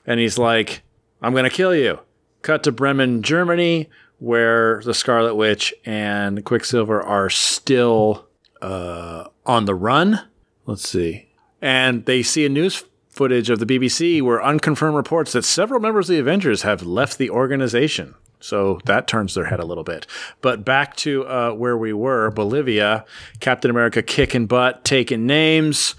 [0.05, 0.83] and he's like,
[1.21, 1.99] "I'm gonna kill you."
[2.41, 8.27] Cut to Bremen, Germany, where the Scarlet Witch and Quicksilver are still
[8.61, 10.21] uh, on the run.
[10.65, 11.29] Let's see,
[11.61, 16.09] and they see a news footage of the BBC where unconfirmed reports that several members
[16.09, 18.15] of the Avengers have left the organization.
[18.43, 20.05] So that turns their head a little bit.
[20.41, 23.05] But back to uh, where we were, Bolivia,
[23.39, 25.95] Captain America kicking butt, taking names.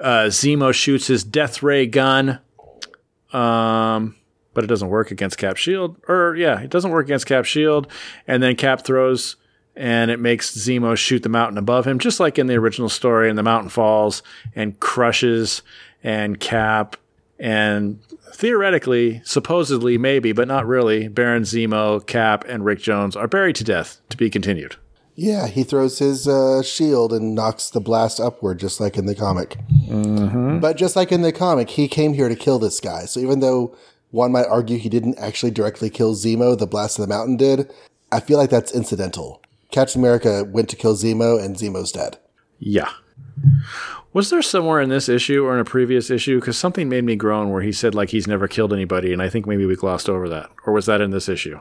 [0.00, 2.38] Uh, Zemo shoots his death ray gun.
[3.32, 4.14] Um,
[4.54, 5.96] but it doesn't work against Cap Shield.
[6.06, 7.88] Or, yeah, it doesn't work against Cap Shield.
[8.28, 9.34] And then Cap throws,
[9.74, 13.28] and it makes Zemo shoot the mountain above him, just like in the original story.
[13.28, 14.22] And the mountain falls
[14.54, 15.62] and crushes,
[16.04, 16.96] and Cap
[17.40, 17.98] and
[18.34, 23.64] theoretically, supposedly, maybe, but not really, Baron Zemo, Cap, and Rick Jones are buried to
[23.64, 24.00] death.
[24.10, 24.76] To be continued.
[25.16, 29.14] Yeah, he throws his uh, shield and knocks the blast upward, just like in the
[29.14, 29.56] comic.
[30.60, 33.04] But just like in the comic, he came here to kill this guy.
[33.04, 33.76] So even though
[34.10, 37.70] one might argue he didn't actually directly kill Zemo, the blast of the mountain did,
[38.10, 39.42] I feel like that's incidental.
[39.70, 42.16] Captain America went to kill Zemo, and Zemo's dead.
[42.58, 42.90] Yeah.
[44.12, 46.40] Was there somewhere in this issue or in a previous issue?
[46.40, 49.28] Because something made me groan where he said like he's never killed anybody, and I
[49.28, 50.50] think maybe we glossed over that.
[50.66, 51.60] Or was that in this issue?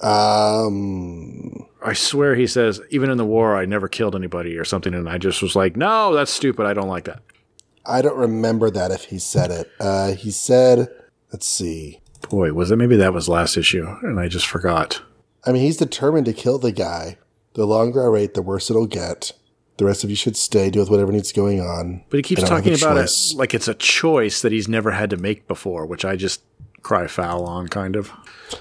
[0.00, 4.92] Um, I swear he says, even in the war, I never killed anybody or something.
[4.92, 6.66] And I just was like, no, that's stupid.
[6.66, 7.22] I don't like that.
[7.86, 9.70] I don't remember that if he said it.
[9.78, 10.88] Uh, he said,
[11.32, 12.00] let's see.
[12.28, 15.02] Boy, was it maybe that was last issue and I just forgot.
[15.44, 17.18] I mean, he's determined to kill the guy.
[17.52, 19.32] The longer I wait, the worse it'll get.
[19.76, 22.04] The rest of you should stay, deal with whatever needs going on.
[22.08, 23.32] But he keeps I don't have talking about choice.
[23.32, 26.42] it like it's a choice that he's never had to make before, which I just
[26.82, 28.12] cry foul on, kind of.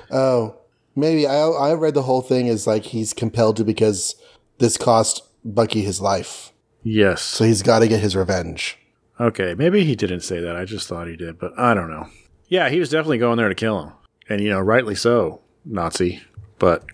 [0.10, 0.56] Oh,
[0.95, 4.15] maybe I I read the whole thing as like he's compelled to because
[4.58, 6.52] this cost Bucky his life,
[6.84, 7.21] Yes.
[7.21, 8.78] so he's got to get his revenge.
[9.19, 10.56] Okay, maybe he didn't say that.
[10.56, 12.08] I just thought he did, but I don't know.
[12.47, 13.93] Yeah, he was definitely going there to kill him.
[14.30, 16.21] And, you know, rightly so, Nazi.
[16.60, 16.86] But,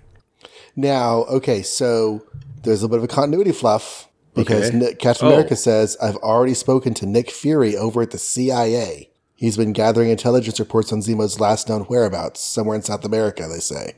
[0.76, 2.26] Now, okay, so
[2.64, 4.08] there's a little bit of a continuity fluff
[4.44, 4.78] because Okay.
[4.78, 5.32] Nick, Captain Oh.
[5.32, 9.10] America says I've already spoken to Nick Fury over at the CIA.
[9.36, 13.48] He's been gathering intelligence reports on Zemo's last known whereabouts somewhere in South America.
[13.48, 13.94] They say.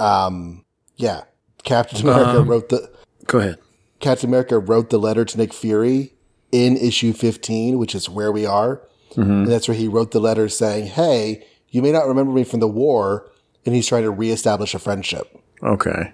[0.00, 0.64] Um,
[0.96, 1.22] yeah,
[1.62, 2.90] Captain America Um, wrote the
[3.26, 3.58] go ahead.
[4.00, 6.12] Captain America wrote the letter to Nick Fury
[6.52, 8.82] in issue 15, which is where we are.
[9.16, 12.58] And that's where he wrote the letter saying, Hey, you may not remember me from
[12.58, 13.30] the war.
[13.64, 15.28] And he's trying to reestablish a friendship.
[15.62, 16.12] Okay.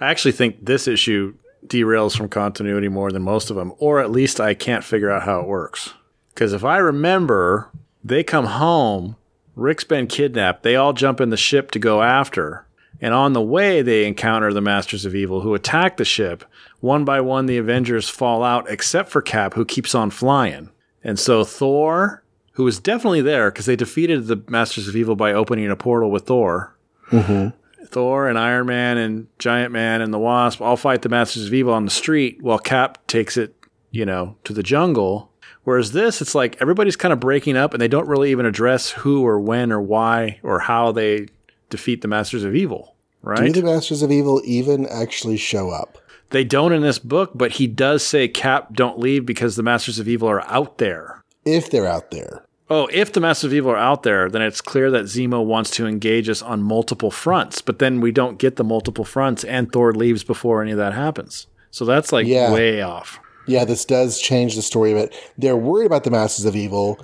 [0.00, 1.34] I actually think this issue
[1.66, 5.22] derails from continuity more than most of them, or at least I can't figure out
[5.22, 5.94] how it works.
[6.34, 7.70] Because if I remember,
[8.02, 9.16] they come home,
[9.54, 12.66] Rick's been kidnapped, they all jump in the ship to go after,
[13.00, 16.44] and on the way they encounter the Masters of Evil who attack the ship.
[16.80, 20.70] One by one, the Avengers fall out, except for Cap, who keeps on flying.
[21.04, 22.22] And so Thor,
[22.52, 26.10] who was definitely there because they defeated the Masters of Evil by opening a portal
[26.10, 26.74] with Thor,
[27.10, 27.56] mm-hmm.
[27.92, 31.54] Thor and Iron Man and Giant Man and the Wasp all fight the Masters of
[31.54, 33.54] Evil on the street while Cap takes it,
[33.90, 35.30] you know, to the jungle.
[35.64, 38.90] Whereas this, it's like everybody's kind of breaking up and they don't really even address
[38.90, 41.28] who or when or why or how they
[41.70, 43.52] defeat the Masters of Evil, right?
[43.52, 45.98] Do the Masters of Evil even actually show up?
[46.30, 49.98] They don't in this book, but he does say, Cap, don't leave because the Masters
[49.98, 51.22] of Evil are out there.
[51.44, 52.44] If they're out there.
[52.74, 55.70] Oh, if the Masters of Evil are out there, then it's clear that Zemo wants
[55.72, 57.60] to engage us on multiple fronts.
[57.60, 60.94] But then we don't get the multiple fronts, and Thor leaves before any of that
[60.94, 61.46] happens.
[61.70, 62.50] So that's like Yeah.
[62.50, 63.20] way off.
[63.46, 65.14] Yeah, this does change the story a bit.
[65.36, 66.98] They're worried about the Masters of Evil.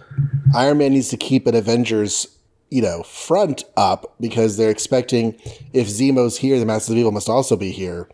[0.55, 2.29] Iron Man needs to keep an Avengers,
[2.71, 5.35] you know, front up because they're expecting
[5.75, 8.09] if Zemo's here, the Masters of Evil must also be here.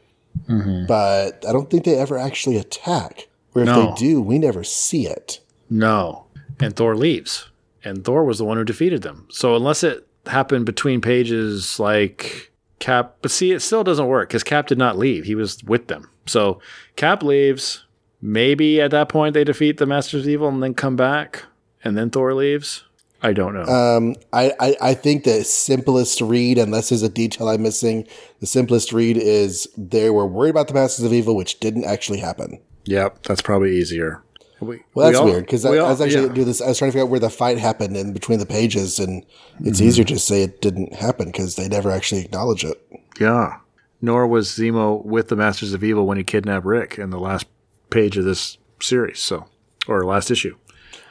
[0.49, 0.87] Mm-hmm.
[0.87, 3.29] But I don't think they ever actually attack.
[3.55, 3.87] Or if No.
[3.87, 5.39] they do, we never see it.
[5.71, 6.24] No.
[6.61, 7.49] And Thor leaves.
[7.85, 9.27] And Thor was the one who defeated them.
[9.31, 14.43] So unless it happened between pages like Cap, but see, it still doesn't work because
[14.43, 15.25] Cap did not leave.
[15.25, 16.11] He was with them.
[16.27, 16.61] So
[16.97, 17.85] Cap leaves.
[18.23, 21.45] Maybe at that point they defeat the Masters of Evil and then come back.
[21.83, 22.85] And then Thor leaves.
[23.23, 23.65] I don't know.
[23.65, 28.07] Um, I, I, I think the simplest read, unless there's a detail I'm missing,
[28.41, 32.19] the simplest read is they were worried about the Masters of Evil, which didn't actually
[32.19, 32.61] happen.
[32.85, 34.23] Yep, that's probably easier.
[34.61, 36.33] We, Well, that's we all- weird because I, we I all- was actually yeah.
[36.33, 36.61] do this.
[36.63, 39.25] I was trying to figure out where the fight happened in between the pages, and
[39.61, 39.89] it's Mm-hmm.
[39.89, 42.81] easier to say it didn't happen because they never actually acknowledge it.
[43.21, 43.59] Yeah.
[44.01, 47.47] Nor was Zemo with the Masters of Evil when he kidnapped Rick in the last
[47.91, 49.47] page of this series, so
[49.89, 50.57] or last issue.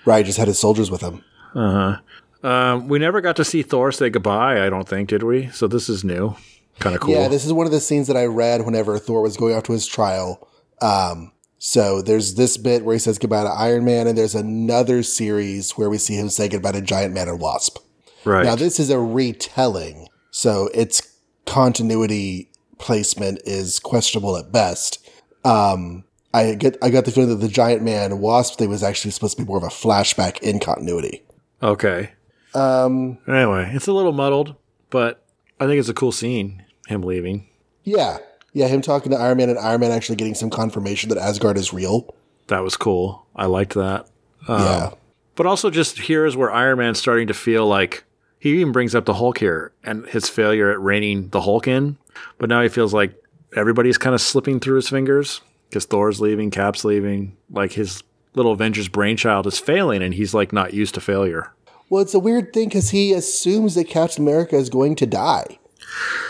[0.05, 1.23] Right, just had his soldiers with him.
[1.55, 1.97] Uh
[2.41, 2.47] huh.
[2.47, 4.65] Um, we never got to see Thor say goodbye.
[4.65, 5.47] I don't think, did we?
[5.49, 6.35] So this is new,
[6.79, 7.13] kind of cool.
[7.13, 9.63] Yeah, this is one of the scenes that I read whenever Thor was going off
[9.63, 10.45] to his trial.
[10.81, 11.31] Um,
[11.65, 15.71] so there's this bit where he says goodbye to Iron Man, and there's another series
[15.77, 17.77] where we see him say goodbye to Giant Man and Wasp.
[18.25, 18.43] right.
[18.45, 21.01] Now this is a retelling, so its
[21.45, 22.49] continuity
[22.79, 25.07] placement is questionable at best.
[25.45, 29.11] Um, I get I got the feeling that the Giant Man Wasp thing was actually
[29.11, 31.23] supposed to be more of a flashback in continuity.
[31.61, 32.11] okay.
[32.53, 34.55] Um, Anyway, it's a little muddled,
[34.89, 35.25] but
[35.61, 36.63] I think it's a cool scene.
[36.87, 37.47] Him leaving.
[37.85, 38.17] yeah,
[38.53, 41.57] yeah, him talking to Iron Man and Iron Man actually getting some confirmation that Asgard
[41.57, 42.13] is real.
[42.47, 43.25] That was cool.
[43.35, 44.07] I liked that.
[44.47, 44.91] Um, yeah,
[45.35, 48.03] But also, just here is where Iron Man's starting to feel like
[48.39, 51.97] he even brings up the Hulk here and his failure at reining the Hulk in.
[52.37, 53.15] But now he feels like
[53.55, 57.37] everybody's kind of slipping through his fingers because Thor's leaving, Cap's leaving.
[57.49, 58.03] Like his
[58.35, 61.53] little Avengers brainchild is failing, and he's like not used to failure.
[61.89, 65.59] Well, it's a weird thing because he assumes that Captain America is going to die.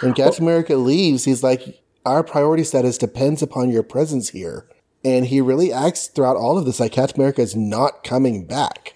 [0.02, 4.68] When Captain America leaves, he's like, Our priority status depends upon your presence here.
[5.06, 8.96] And he really acts throughout all of this like Captain America is not coming back.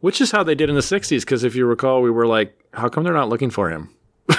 [0.00, 2.56] Which is how they did in the 60s, because if you recall, we were like,
[2.74, 3.90] how come they're not looking for him?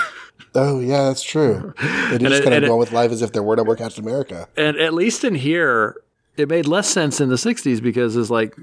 [0.56, 1.74] Oh, yeah, that's true.
[2.12, 4.04] They just it- kind of go with life as if there were no more Captain
[4.04, 4.48] America.
[4.56, 5.96] And at least in here,
[6.38, 8.56] it made less sense in the 60s because it's like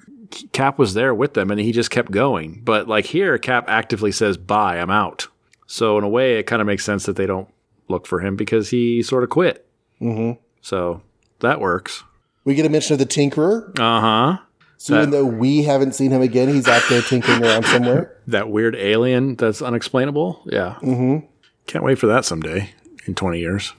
[0.53, 2.61] Cap was there with them and he just kept going.
[2.65, 5.27] But like here, Cap actively says, bye, I'm out.
[5.67, 7.49] So in a way, it kind of makes sense that they don't
[7.91, 9.67] look for him because he sort of quit.
[10.01, 10.41] Mm-hmm.
[10.63, 11.03] So
[11.41, 12.05] that works.
[12.45, 13.79] We get a mention of the Tinkerer.
[13.79, 14.39] Uh huh.
[14.79, 18.17] So even though we haven't seen him again, he's out there tinkering around somewhere.
[18.27, 20.43] That weird alien that's unexplainable.
[20.47, 20.77] Yeah.
[20.83, 21.27] Mm-hmm.
[21.67, 22.71] Can't wait for that someday
[23.07, 23.75] in 20 years.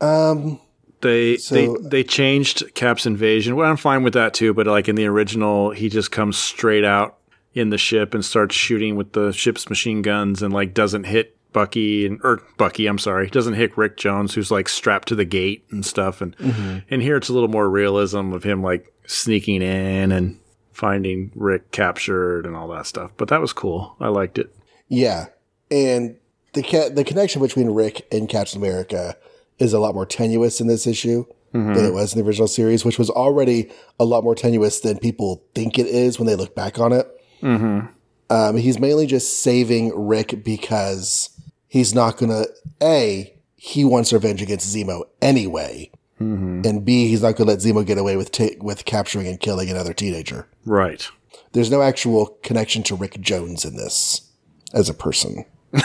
[0.00, 0.58] Um,
[1.02, 3.56] They So- they they changed Cap's invasion.
[3.56, 4.54] Well, I'm fine with that too.
[4.54, 7.18] But like in the original, he just comes straight out
[7.52, 11.36] in the ship and starts shooting with the ship's machine guns and like doesn't hit
[11.54, 12.86] Bucky and or Bucky.
[12.86, 16.20] I'm sorry, doesn't hit Rick Jones, who's like strapped to the gate and stuff.
[16.20, 16.78] And mm-hmm.
[16.90, 20.38] and here it's a little more realism of him like sneaking in and
[20.72, 23.12] finding Rick captured and all that stuff.
[23.16, 23.96] But that was cool.
[23.98, 24.54] I liked it.
[24.88, 25.26] yeah,
[25.70, 26.16] and
[26.52, 29.16] the ca- the connection between Rick and Captain America
[29.58, 31.84] is a lot more tenuous in this issue than mm-hmm.
[31.84, 35.44] it was in the original series, which was already a lot more tenuous than people
[35.54, 37.08] think it is when they look back on it.
[37.42, 37.86] Mm-hmm.
[38.30, 41.30] Um, he's mainly just saving Rick because
[41.74, 42.44] he's not gonna
[42.82, 47.98] a he wants revenge against Zemo anyway, and b he's not gonna let Zemo get
[47.98, 50.46] away with ta- with capturing and killing another teenager.
[50.64, 51.06] Right.
[51.52, 54.30] There's no actual connection to Rick Jones in this
[54.72, 55.44] as a person.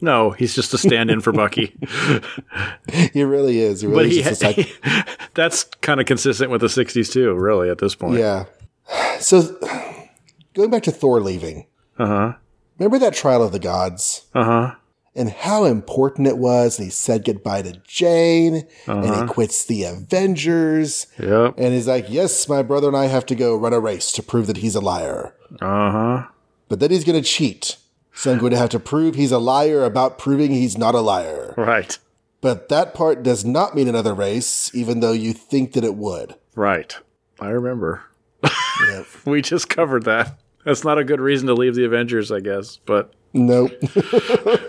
[0.00, 1.74] No, he's just a stand-in for Bucky.
[3.12, 3.80] He really is.
[3.80, 7.12] He But really he, is just a psych- that's kind of consistent with the 60s
[7.12, 8.16] too, really, at this point.
[8.16, 8.44] yeah.
[9.18, 9.42] So
[10.54, 11.66] going back to Thor leaving,
[11.98, 12.32] Uh huh.
[12.78, 14.74] remember that trial of the gods Uh huh.
[15.18, 16.78] And how important it was?
[16.78, 19.22] And he said goodbye to Jane, and Uh-huh.
[19.22, 21.06] he quits the Avengers.
[21.18, 21.54] Yep.
[21.58, 24.22] And he's like, Yes, my brother and I have to go run a race to
[24.22, 25.34] prove that he's a liar.
[25.60, 26.26] Uh huh.
[26.68, 27.76] But then he's going to cheat.
[28.14, 31.00] So I'm going to have to prove he's a liar about proving he's not a
[31.00, 31.54] liar.
[31.56, 31.96] Right.
[32.40, 36.34] But that part does not mean another race, even though you think that it would.
[36.54, 36.96] Right.
[37.40, 38.02] I remember.
[38.42, 39.06] Yep.
[39.26, 40.38] We just covered that.
[40.64, 42.76] That's not a good reason to leave the Avengers, I guess.
[42.84, 43.72] But Nope.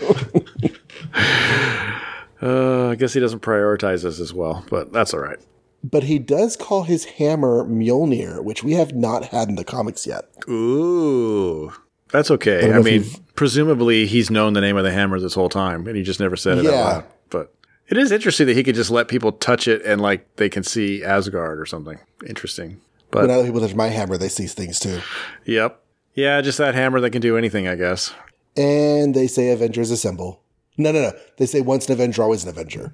[2.42, 4.66] uh, I guess he doesn't prioritize this as well.
[4.70, 5.40] But that's all right.
[5.84, 10.06] but he does call his hammer Mjolnir, which we have not had in the comics
[10.08, 10.26] yet.
[10.50, 11.72] Ooh.
[12.12, 12.62] That's okay.
[12.62, 15.96] don't I, mean, presumably he's known the name of the hammer this whole time, and
[15.96, 17.06] he just never said it out loud.
[17.30, 17.54] But
[17.88, 20.64] it is interesting that he could just let people touch it and like they can
[20.64, 22.00] see Asgard or something.
[22.28, 22.82] Interesting.
[23.12, 25.02] But But now that people touch my hammer, they see things too.
[25.46, 25.84] yep.
[26.16, 28.14] Yeah, just that hammer that can do anything, I guess.
[28.58, 30.42] And they say Avengers assemble.
[30.80, 31.12] No, no, no.
[31.38, 32.92] They say once an Avenger, always an Avenger,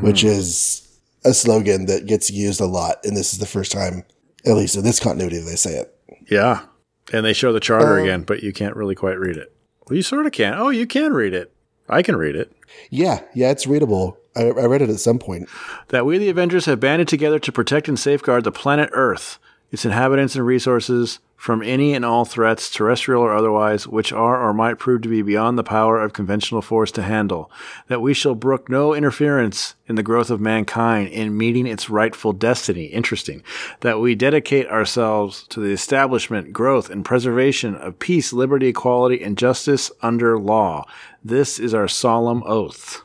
[0.00, 0.86] which is
[1.24, 2.96] a slogan that gets used a lot.
[3.04, 4.04] And this is the first time,
[4.46, 5.98] at least in this continuity, they say it.
[6.30, 6.66] Yeah.
[7.12, 9.52] And they show the charter Uh, again, but you can't really quite read it.
[9.88, 10.54] Well, you sort of can.
[10.54, 11.52] Oh, you can read it.
[11.88, 12.52] I can read it.
[12.90, 14.16] Yeah, yeah, it's readable.
[14.36, 15.48] I, I read it at some point.
[15.88, 19.38] That we, the Avengers, have banded together to protect and safeguard the planet Earth,
[19.72, 24.54] its inhabitants and resources from any and all threats, terrestrial or otherwise, which are or
[24.54, 27.50] might prove to be beyond the power of conventional force to handle.
[27.88, 32.32] That we shall brook no interference in the growth of mankind in meeting its rightful
[32.32, 32.84] destiny.
[32.84, 33.42] Interesting.
[33.80, 39.36] That we dedicate ourselves to the establishment, growth, and preservation of peace, liberty, equality, and
[39.36, 40.86] justice under law.
[41.24, 43.02] This is our solemn oath.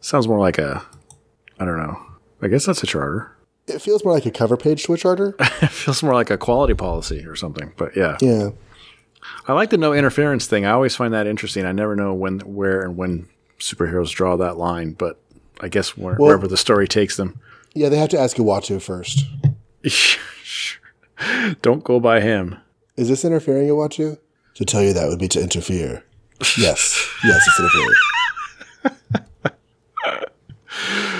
[0.00, 0.86] Sounds more like a,
[1.58, 2.00] I don't know.
[2.40, 3.31] I guess that's a charter.
[3.66, 5.36] It feels more like a cover page to a charter.
[5.62, 7.72] It feels more like a quality policy or something.
[7.76, 8.50] But yeah, yeah.
[9.46, 10.66] I like the no interference thing.
[10.66, 11.64] I always find that interesting.
[11.64, 13.28] I never know when, where, and when
[13.60, 14.92] superheroes draw that line.
[14.92, 15.20] But
[15.60, 17.40] I guess where, wherever the story takes them.
[17.74, 19.24] Yeah, they have to ask Uatu first.
[21.62, 22.58] Don't go by him.
[22.96, 24.18] Is this interfering, Uatu?
[24.54, 26.04] To tell you that would be to interfere.
[26.58, 27.08] Yes.
[27.24, 27.96] yes, it's interfering.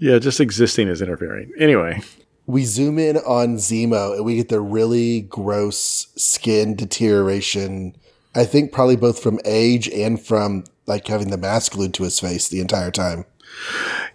[0.00, 1.52] Yeah, just existing is interfering.
[1.58, 2.02] Anyway,
[2.46, 7.94] We zoom in on Zemo and we get the really gross skin deterioration.
[8.34, 12.18] I think probably both from age and from like having the mask glued to his
[12.18, 13.24] face the entire time.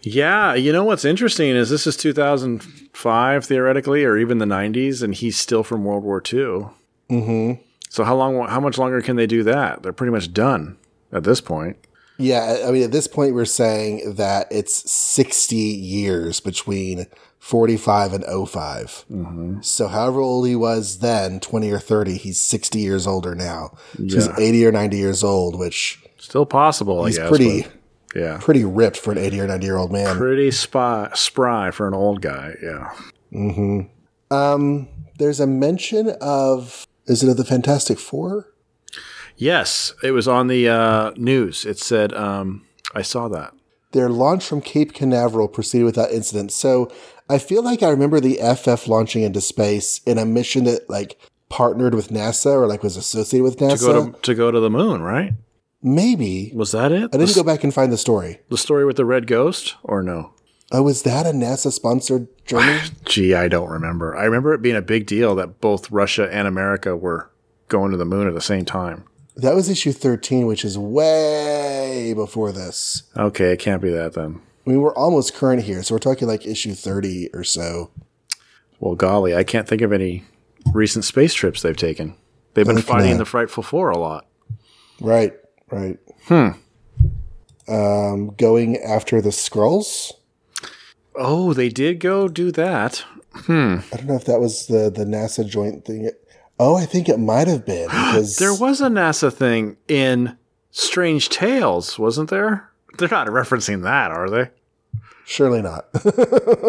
[0.02, 5.14] yeah, you know what's interesting is this is 2005 theoretically, or even the 90s, and
[5.14, 6.68] he's still from World War II.
[7.10, 7.62] Mm-hmm.
[7.90, 8.48] So how long?
[8.48, 9.84] How much longer can they do that?
[9.84, 10.78] They're pretty much done
[11.12, 11.78] at this point.
[12.18, 17.07] Yeah, I mean, at this point, we're saying that it's 60 years between
[17.39, 19.05] 45 and 5
[19.61, 23.78] So, however old he was then, 20 or 30, he's 60 years older now.
[23.97, 27.30] So he's 80 or 90 years old, which Still possible, I he's guess.
[27.30, 27.72] pretty, but
[28.16, 30.18] yeah, pretty ripped for an 80 or 90 year old man.
[30.18, 32.55] pretty spy, spry for an old guy.
[32.63, 32.91] Yeah.
[33.32, 33.82] Hmm.
[34.32, 34.88] Um,
[35.20, 38.47] there's a mention of, is it of the Fantastic Four?
[39.38, 41.66] Yes, it was on the uh, news.
[41.66, 43.54] It said, um, I saw that.
[43.92, 46.52] Their launch from Cape Canaveral proceeded without incident.
[46.52, 46.92] So
[47.30, 51.20] I feel like I remember the FF launching into space in a mission that like
[51.50, 53.80] partnered with NASA or like was associated with NASA.
[53.80, 55.34] To go to, to go to the moon, right?
[55.82, 56.52] Maybe.
[56.54, 57.10] Was that it?
[57.14, 58.40] I didn't the, go back and find the story.
[58.50, 60.34] the story with the red ghost, or no?
[60.72, 62.82] Oh, was that a NASA sponsored journey?
[63.06, 64.16] Gee, I don't remember.
[64.16, 67.32] I remember it being a big deal that both Russia and America were
[67.68, 69.06] going to the moon at the same time.
[69.36, 73.04] That was issue 13, which is way before this.
[73.18, 74.42] Okay, it can't be that then.
[74.66, 77.92] I mean, we're almost current here, so we're talking like issue 30 or so.
[78.80, 80.24] Well, golly, I can't think of any
[80.74, 82.16] recent space trips they've taken.
[82.54, 84.28] They've been fighting the Frightful Four a lot.
[85.02, 85.34] Right,
[85.70, 86.00] right.
[86.28, 86.50] Hmm.
[87.68, 90.14] Um, going after the scrolls.
[91.16, 93.04] Oh, they did go do that.
[93.34, 93.80] Hmm.
[93.92, 96.10] I don't know if that was the the NASA joint thing.
[96.60, 100.38] Oh, I think it might have been because There was a NASA thing in
[100.72, 102.70] Strange Tales, wasn't there?
[102.97, 104.49] They're not referencing that, are they?
[105.26, 105.88] surely not.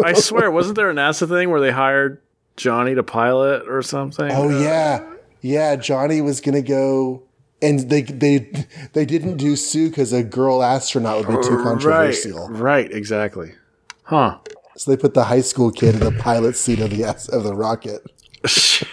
[0.03, 2.19] I swear, wasn't there a NASA thing where they hired
[2.55, 4.29] Johnny to pilot or something?
[4.31, 5.05] oh yeah,
[5.41, 5.75] yeah.
[5.75, 7.23] Johnny was gonna go,
[7.61, 8.49] and they they
[8.93, 12.49] they didn't do Sue because a girl astronaut would be too controversial.
[12.49, 13.53] right, exactly.
[14.03, 14.39] Huh.
[14.75, 17.53] So they put the high school kid in the pilot seat of the of the
[17.53, 18.01] rocket.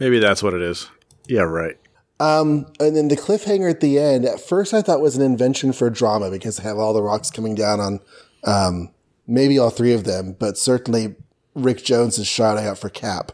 [0.00, 0.88] Maybe that's what it is.
[1.28, 1.76] Yeah, right.
[2.20, 5.72] Um, and then the cliffhanger at the end, at first I thought was an invention
[5.72, 8.00] for drama because they have all the rocks coming down on
[8.44, 8.90] um,
[9.26, 11.16] maybe all three of them, but certainly
[11.54, 13.32] Rick Jones is shouting out for Cap.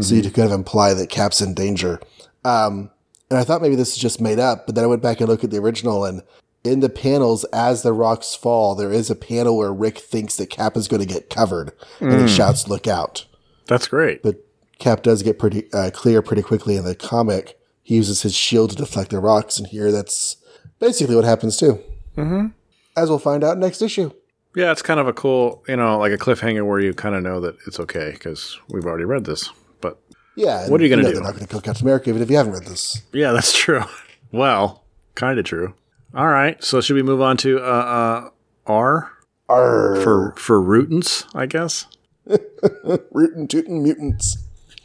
[0.00, 1.98] So you could kind of imply that Cap's in danger.
[2.44, 2.90] Um,
[3.30, 5.28] and I thought maybe this is just made up, but then I went back and
[5.28, 6.22] looked at the original and
[6.62, 10.50] in the panels as the rocks fall, there is a panel where Rick thinks that
[10.50, 13.26] Cap is going to get covered and he shouts, look out.
[13.66, 14.22] That's great.
[14.22, 14.44] But
[14.78, 17.58] Cap does get pretty uh, clear pretty quickly in the comic.
[17.82, 20.36] He uses his shield to deflect the rocks, and here that's
[20.78, 21.80] basically what happens too.
[22.16, 22.48] Mm-hmm.
[22.96, 24.10] As we'll find out next issue.
[24.56, 27.22] Yeah, it's kind of a cool, you know, like a cliffhanger where you kind of
[27.22, 29.50] know that it's okay because we've already read this.
[29.80, 30.00] But
[30.36, 30.68] Yeah.
[30.68, 31.14] What are you gonna know do?
[31.14, 33.02] They're not going to kill Captain America even if you haven't read this.
[33.12, 33.82] yeah, that's true.
[34.32, 35.74] well, kind of true.
[36.14, 38.30] All right, so should we move on to uh, uh,
[38.66, 39.12] R
[39.48, 41.86] Arr, for for Rootants, I guess?
[43.12, 44.38] rootin' tootin' mutants.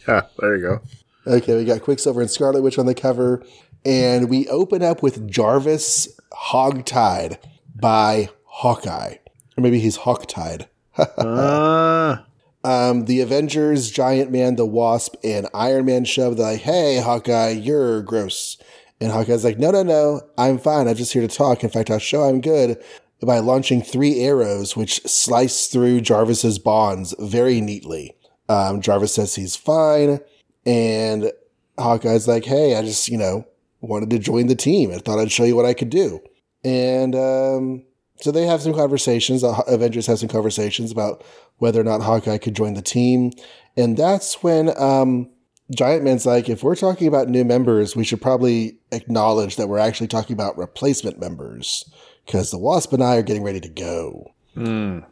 [0.07, 0.81] Yeah, there you go.
[1.25, 3.41] Okay, we got Quicksilver and Scarlet Witch on the cover,
[3.85, 7.37] and we open up with Jarvis hogtied
[7.73, 9.15] by Hawkeye,
[9.57, 10.67] or maybe he's hawktied.
[10.97, 12.17] Uh,
[12.65, 16.35] um, the Avengers, Giant Man, the Wasp, and Iron Man shove.
[16.35, 18.57] They're like, hey, Hawkeye, you're gross.
[18.99, 20.87] And Hawkeye's like, no, no, no, I'm fine.
[20.87, 21.63] I'm just here to talk.
[21.63, 22.81] In fact, I'll show I'm good
[23.21, 28.15] by launching three arrows, which slice through Jarvis's bonds very neatly.
[28.49, 30.19] Um, Jarvis says he's fine.
[30.65, 31.31] And
[31.77, 33.45] Hawkeye's like, hey, I just, you know,
[33.81, 34.91] wanted to join the team.
[34.91, 36.21] I thought I'd show you what I could do.
[36.63, 37.83] And um,
[38.17, 39.41] so they have some conversations.
[39.41, 41.23] The Avengers have some conversations about
[41.57, 43.31] whether or not Hawkeye could join the team.
[43.75, 45.29] And that's when um,
[45.75, 49.79] Giant Man's like, if we're talking about new members, we should probably acknowledge that we're
[49.79, 51.89] actually talking about replacement members
[52.25, 54.31] because the Wasp and I are getting ready to go.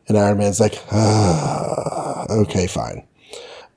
[0.07, 3.07] And Iron Man's like, ah, okay, fine.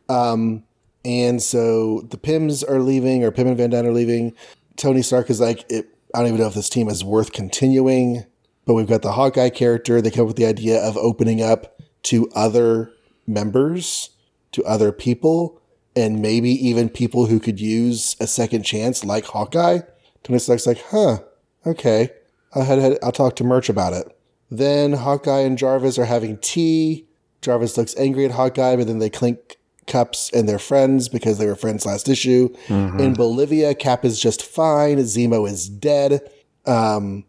[0.08, 0.64] Um,
[1.04, 4.34] and so the Pyms are leaving, or Pym and Van Dyne are leaving.
[4.76, 5.82] Tony Stark is like, I
[6.14, 8.24] don't even know if this team is worth continuing,
[8.64, 10.00] but we've got the Hawkeye character.
[10.00, 12.92] They come up with the idea of opening up to other
[13.26, 14.10] members,
[14.52, 15.60] to other people,
[15.96, 19.80] and maybe even people who could use a second chance, like Hawkeye.
[20.22, 21.18] Tony Stark's like, huh,
[21.66, 22.10] okay.
[22.54, 24.06] I'll, head, I'll talk to Murch about it.
[24.50, 27.06] Then Hawkeye and Jarvis are having tea.
[27.42, 29.56] Jarvis looks angry at Hawkeye, but then they clink
[29.86, 32.54] cups and they're friends because they were friends last issue.
[32.98, 34.98] In Bolivia, Cap is just fine.
[34.98, 36.20] Zemo is dead.
[36.66, 37.24] Um,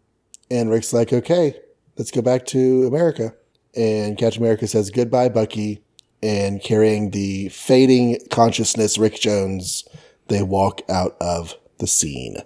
[0.50, 1.56] and Rick's like, okay,
[1.96, 3.34] let's go back to America.
[3.74, 5.82] And Captain America says, goodbye, Bucky.
[6.22, 9.86] And carrying the fading consciousness, Rick Jones,
[10.28, 12.38] they walk out of the scene.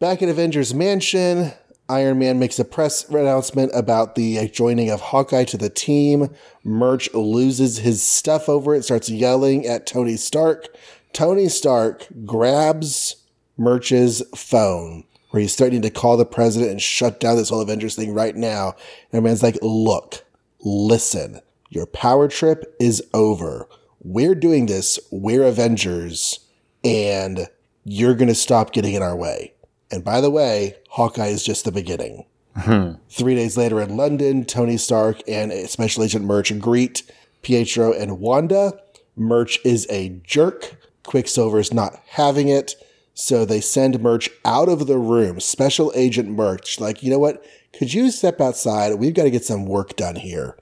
[0.00, 1.52] Back at Avengers Mansion,
[1.88, 6.30] Iron Man makes a press announcement about the joining of Hawkeye to the team.
[6.64, 10.68] Murch loses his stuff over it, starts yelling at Tony Stark.
[11.12, 13.16] Tony Stark grabs
[13.58, 17.96] Murch's phone, where he's threatening to call the president and shut down this whole Avengers
[17.96, 18.68] thing right now.
[19.10, 20.24] And Iron Man's like, look,
[20.64, 23.68] listen, your power trip is over.
[24.02, 26.40] We're doing this, we're Avengers,
[26.82, 27.48] and
[27.84, 29.52] you're going to stop getting in our way.
[29.92, 32.24] And by the way, Hawkeye is just the beginning.
[32.56, 32.92] Hmm.
[33.10, 37.02] Three days later in London, Tony Stark and Special Agent Murch greet
[37.42, 38.72] Pietro and Wanda.
[39.16, 40.76] Murch is a jerk.
[41.04, 42.74] Quicksilver's not having it.
[43.14, 45.40] So they send Murch out of the room.
[45.40, 47.44] Special Agent Murch, like, you know what?
[47.72, 48.94] Could you step outside?
[48.94, 50.56] We've got to get some work done here.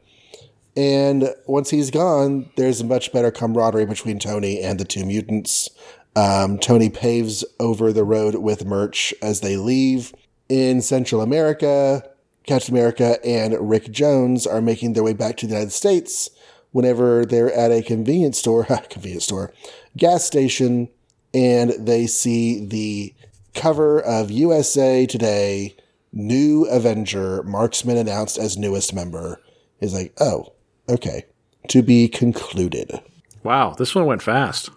[0.76, 5.68] And once he's gone, there's a much better camaraderie between Tony and the two mutants.
[6.16, 10.12] Um, Tony paves over the road with Murch as they leave.
[10.48, 12.02] In Central America,
[12.46, 16.30] Captain America and Rick Jones are making their way back to the United States
[16.72, 19.52] whenever they're at a convenience store, convenience store,
[19.96, 20.88] gas station,
[21.32, 23.14] and they see the
[23.54, 25.76] cover of USA Today,
[26.12, 29.40] new Avenger, Marksman announced as newest member.
[29.80, 30.52] Is like, oh,
[30.88, 31.24] okay.
[31.68, 33.00] To be concluded.
[33.42, 34.70] Wow, this one went fast.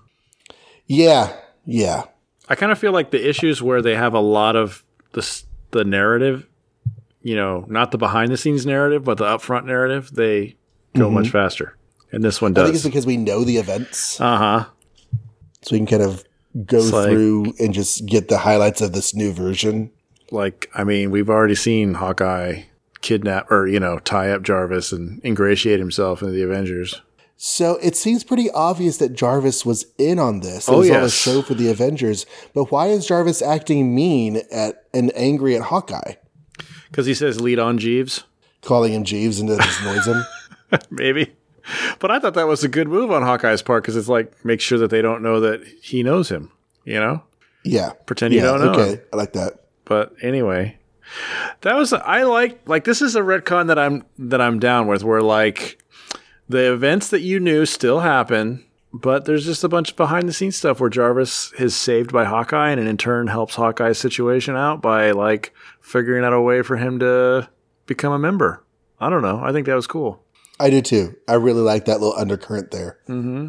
[0.87, 1.33] Yeah,
[1.65, 2.03] yeah.
[2.49, 5.83] I kind of feel like the issues where they have a lot of the the
[5.83, 6.47] narrative,
[7.21, 10.55] you know, not the behind the scenes narrative, but the upfront narrative, they
[10.95, 11.77] go much faster.
[12.11, 12.61] And this one Mm-hmm.
[12.61, 12.91] I think it's does.
[12.91, 14.65] because we know the events, Uh huh.
[15.61, 16.23] so we can kind of
[16.67, 19.89] go like- through and just get the highlights of this new version.
[20.31, 22.63] Like, I mean, we've already seen Hawkeye
[23.01, 27.01] kidnap or you know tie up Jarvis and ingratiate himself into the Avengers.
[27.45, 30.69] So it seems pretty obvious that Jarvis was in on this.
[30.69, 32.25] It Oh, was on a show for the Avengers.
[32.53, 36.13] But why is Jarvis acting mean at and angry at Hawkeye?
[36.89, 38.23] Because he says, "Lead on, Jeeves."
[38.61, 40.23] Calling him Jeeves and just annoys him.
[40.89, 41.33] Maybe.
[41.99, 44.61] But I thought that was a good move on Hawkeye's part because it's like make
[44.61, 46.49] sure that they don't know that he knows him.
[46.85, 47.23] You know,
[47.65, 47.91] Yeah.
[48.05, 48.71] pretend you don't know.
[48.71, 48.91] okay.
[48.93, 49.01] him.
[49.11, 49.65] I like that.
[49.83, 50.77] But anyway,
[51.59, 55.03] that was I like like this is a retcon that I'm that I'm down with.
[55.03, 55.77] Where like
[56.47, 58.63] the events that you knew still happen,
[58.93, 62.25] but there's just a bunch of behind the scenes stuff where Jarvis is saved by
[62.25, 66.77] Hawkeye and in turn helps Hawkeye's situation out by like figuring out a way for
[66.77, 67.49] him to
[67.85, 68.63] become a member.
[68.99, 69.41] I don't know.
[69.43, 70.23] I think that was cool.
[70.59, 71.15] I do too.
[71.27, 72.99] I really like that little undercurrent there.
[73.09, 73.47] Mm-hmm.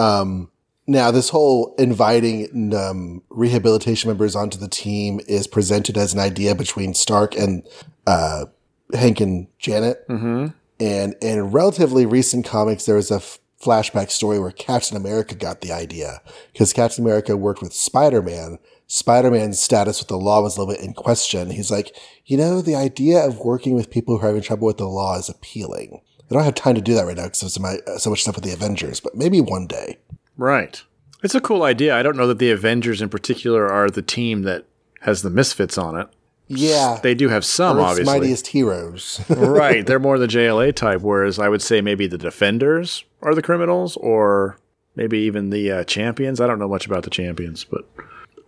[0.00, 0.50] Um,
[0.86, 6.54] now, this whole inviting um, rehabilitation members onto the team is presented as an idea
[6.54, 7.66] between Stark and
[8.06, 8.46] uh,
[8.92, 10.06] Hank and Janet.
[10.08, 10.48] Mm-hmm.
[10.80, 15.60] And in relatively recent comics, there was a f- flashback story where Captain America got
[15.60, 16.20] the idea
[16.52, 18.58] because Captain America worked with Spider Man.
[18.86, 21.50] Spider Man's status with the law was a little bit in question.
[21.50, 21.96] He's like,
[22.26, 25.18] you know, the idea of working with people who are having trouble with the law
[25.18, 26.00] is appealing.
[26.30, 28.44] I don't have time to do that right now because there's so, much stuff with
[28.44, 29.98] the Avengers, but maybe one day.
[30.36, 30.82] Right.
[31.22, 31.96] It's a cool idea.
[31.96, 34.66] I don't know that the Avengers in particular are the team that
[35.02, 36.08] has the misfits on it.
[36.48, 36.98] Yeah.
[37.02, 38.12] They do have some, Earth's obviously.
[38.20, 39.20] mightiest heroes.
[39.30, 39.86] right.
[39.86, 43.96] They're more the JLA type, whereas I would say maybe the Defenders are the criminals,
[43.96, 44.58] or
[44.96, 46.40] maybe even the uh, champions.
[46.40, 47.88] I don't know much about the champions, but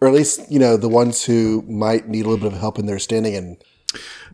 [0.00, 2.78] or at least, you know, the ones who might need a little bit of help
[2.78, 3.56] in their standing and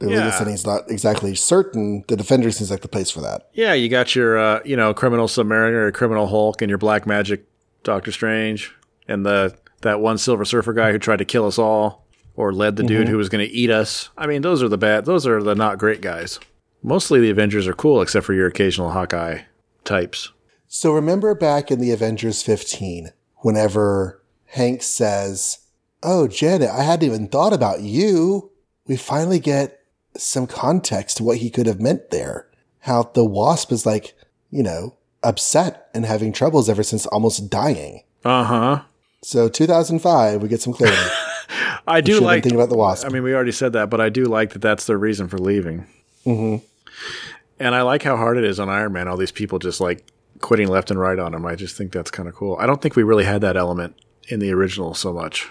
[0.00, 0.30] legal Yeah.
[0.32, 2.04] standing's not exactly certain.
[2.08, 3.48] The Defenders seems like the place for that.
[3.52, 7.06] yeah, you got your uh, you know criminal Submariner, or criminal Hulk, and your Black
[7.06, 7.44] Magic
[7.84, 8.74] Doctor Strange,
[9.06, 12.01] and the that one Silver Surfer guy who tried to kill us all,
[12.36, 14.08] or led the dude who was going to eat us.
[14.16, 15.04] I mean, those are the bad.
[15.04, 16.40] Those are the not great guys.
[16.82, 19.42] Mostly the Avengers are cool, except for your occasional Hawkeye
[19.84, 20.32] types.
[20.66, 25.58] So remember back in the Avengers 15, whenever Hank says,
[26.02, 28.50] Oh, Janet, I hadn't even thought about you.
[28.86, 29.80] We finally get
[30.16, 32.48] some context to what he could have meant there.
[32.80, 34.14] How the wasp is like,
[34.50, 38.02] you know, upset and having troubles ever since almost dying.
[38.24, 38.82] Uh huh.
[39.22, 40.98] So 2005, we get some clarity.
[41.86, 42.42] I do Should have been like.
[42.42, 43.06] thinking about the wasp.
[43.06, 45.38] I mean, we already said that, but I do like that that's their reason for
[45.38, 45.86] leaving.
[46.26, 46.64] Mm-hmm.
[47.58, 49.08] And I like how hard it is on Iron Man.
[49.08, 50.04] All these people just like
[50.40, 51.46] quitting left and right on him.
[51.46, 52.56] I just think that's kind of cool.
[52.58, 53.94] I don't think we really had that element
[54.28, 55.48] in the original so much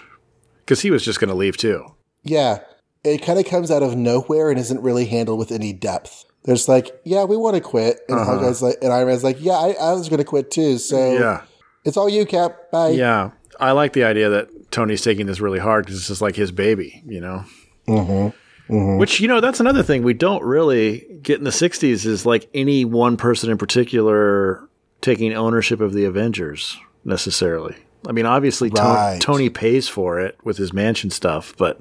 [0.60, 1.94] because he was just going to leave too.
[2.22, 2.60] yeah,
[3.04, 6.24] it kind of comes out of nowhere and isn't really handled with any depth.
[6.44, 9.52] There's like, yeah, we want to quit, and Hawkeye's like, and Iron Man's like, yeah,
[9.54, 10.78] I, I was going to quit too.
[10.78, 11.42] So Yeah,
[11.84, 12.70] it's all you, Cap.
[12.70, 12.90] Bye.
[12.90, 13.30] yeah.
[13.60, 16.50] I like the idea that Tony's taking this really hard because this is like his
[16.50, 17.44] baby, you know.
[17.86, 18.98] Mm-hmm.
[18.98, 22.48] Which you know, that's another thing we don't really get in the '60s is like
[22.54, 24.68] any one person in particular
[25.00, 27.76] taking ownership of the Avengers necessarily.
[28.08, 29.20] I mean, obviously Right.
[29.20, 31.80] Tony pays for it with his mansion stuff, but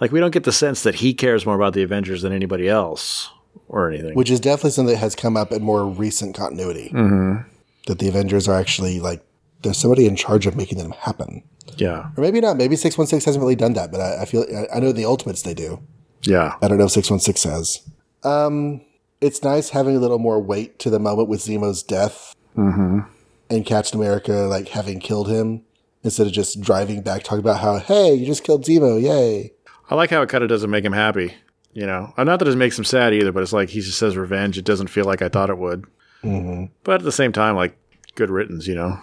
[0.00, 2.68] like we don't get the sense that he cares more about the Avengers than anybody
[2.68, 3.30] else
[3.68, 4.14] or anything.
[4.14, 6.90] which is definitely something that has come up in more recent continuity.
[6.94, 7.48] Mm-hmm.
[7.86, 9.24] That the Avengers are actually like
[9.62, 11.42] there's somebody in charge of making them happen,
[11.76, 12.56] yeah, or maybe not.
[12.56, 14.92] Maybe six one six hasn't really done that, but I, I feel I, I know
[14.92, 15.80] the Ultimates they do.
[16.22, 17.80] yeah, I don't know if six one six has.
[18.24, 18.82] Um,
[19.20, 24.00] it's nice having a little more weight to the moment with Zemo's death, and Captain
[24.00, 25.62] America like having killed him
[26.04, 29.52] instead of just driving back talking about how hey you just killed Zemo, yay.
[29.90, 31.34] I like how it kind of doesn't make him happy.
[31.74, 33.98] You know, Uh, not that it makes him sad either, but it's like he just
[33.98, 34.58] says revenge.
[34.58, 35.86] It doesn't feel like I thought it would.
[36.22, 36.66] Mm-hmm.
[36.84, 37.76] But at the same time, like
[38.14, 38.98] good riddance, you know.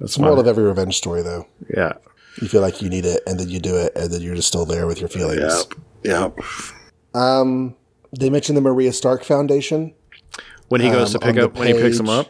[0.00, 1.46] That's It's moral of every revenge story though.
[1.74, 1.94] Yeah.
[2.40, 4.46] You feel like you need it, and then you do it, and then you're just
[4.48, 5.66] still there with your feelings.
[6.04, 6.38] Yep.
[7.14, 7.74] Um,
[8.18, 9.92] they mentioned the Maria Stark Foundation.
[10.68, 12.28] When he goes Um, to pick up, when he picks him up.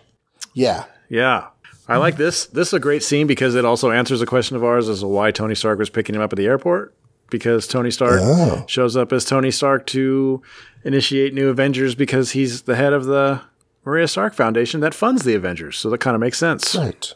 [0.55, 1.49] Yeah, Yeah.
[1.91, 2.45] I like this.
[2.47, 5.07] This is a great scene because it also answers a question of ours as to
[5.07, 6.95] why Tony Stark was picking him up at the airport.
[7.31, 8.65] Because Tony Stark Oh.
[8.67, 10.43] shows up as Tony Stark to
[10.85, 13.41] initiate new Avengers because he's the head of the
[13.87, 15.79] Maria Stark Foundation that funds the Avengers.
[15.79, 16.75] So that kind of makes sense.
[16.77, 17.15] Right.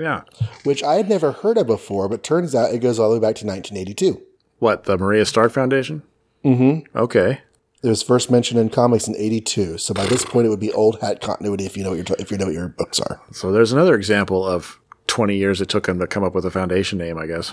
[0.00, 0.22] Yeah.
[0.64, 3.20] Which I had never heard of before, but turns out it goes all the way
[3.20, 4.20] back to 1982.
[4.58, 6.02] What, the Maria Stark Foundation?
[6.44, 6.96] Mm-hmm.
[6.96, 7.40] Okay.
[7.82, 9.78] It was first mentioned in comics in 82.
[9.78, 12.16] So by this point, it would be old hat continuity if you know what your,
[12.18, 13.20] if you know what your books are.
[13.32, 16.50] So there's another example of 20 years it took him to come up with a
[16.50, 17.52] foundation name, I guess.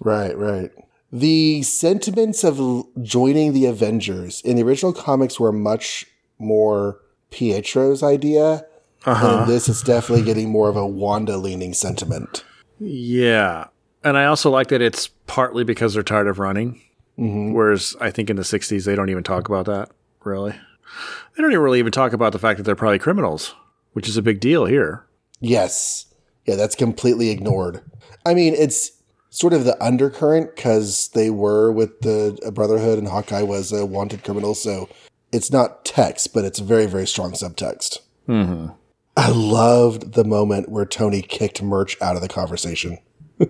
[0.00, 0.70] Right, right.
[1.12, 6.06] The sentiments of l- joining the Avengers in the original comics were much
[6.38, 8.64] more Pietro's idea.
[9.04, 9.26] Uh-huh.
[9.28, 12.44] And in this, is definitely getting more of a Wanda leaning sentiment.
[12.78, 13.68] Yeah.
[14.04, 16.80] And I also like that it's partly because they're tired of running.
[17.18, 17.52] Mm-hmm.
[17.52, 19.90] Whereas I think in the 60s, they don't even talk about that,
[20.24, 20.52] really.
[20.52, 23.54] They don't even really even talk about the fact that they're probably criminals,
[23.92, 25.06] which is a big deal here.
[25.40, 26.06] Yes.
[26.46, 27.82] Yeah, that's completely ignored.
[28.24, 28.92] I mean, it's
[29.28, 34.24] sort of the undercurrent because they were with the Brotherhood and Hawkeye was a wanted
[34.24, 34.54] criminal.
[34.54, 34.88] So
[35.32, 37.98] it's not text, but it's very, very strong subtext.
[38.28, 38.74] Mm-hmm.
[39.20, 42.98] I loved the moment where Tony kicked Murch out of the conversation.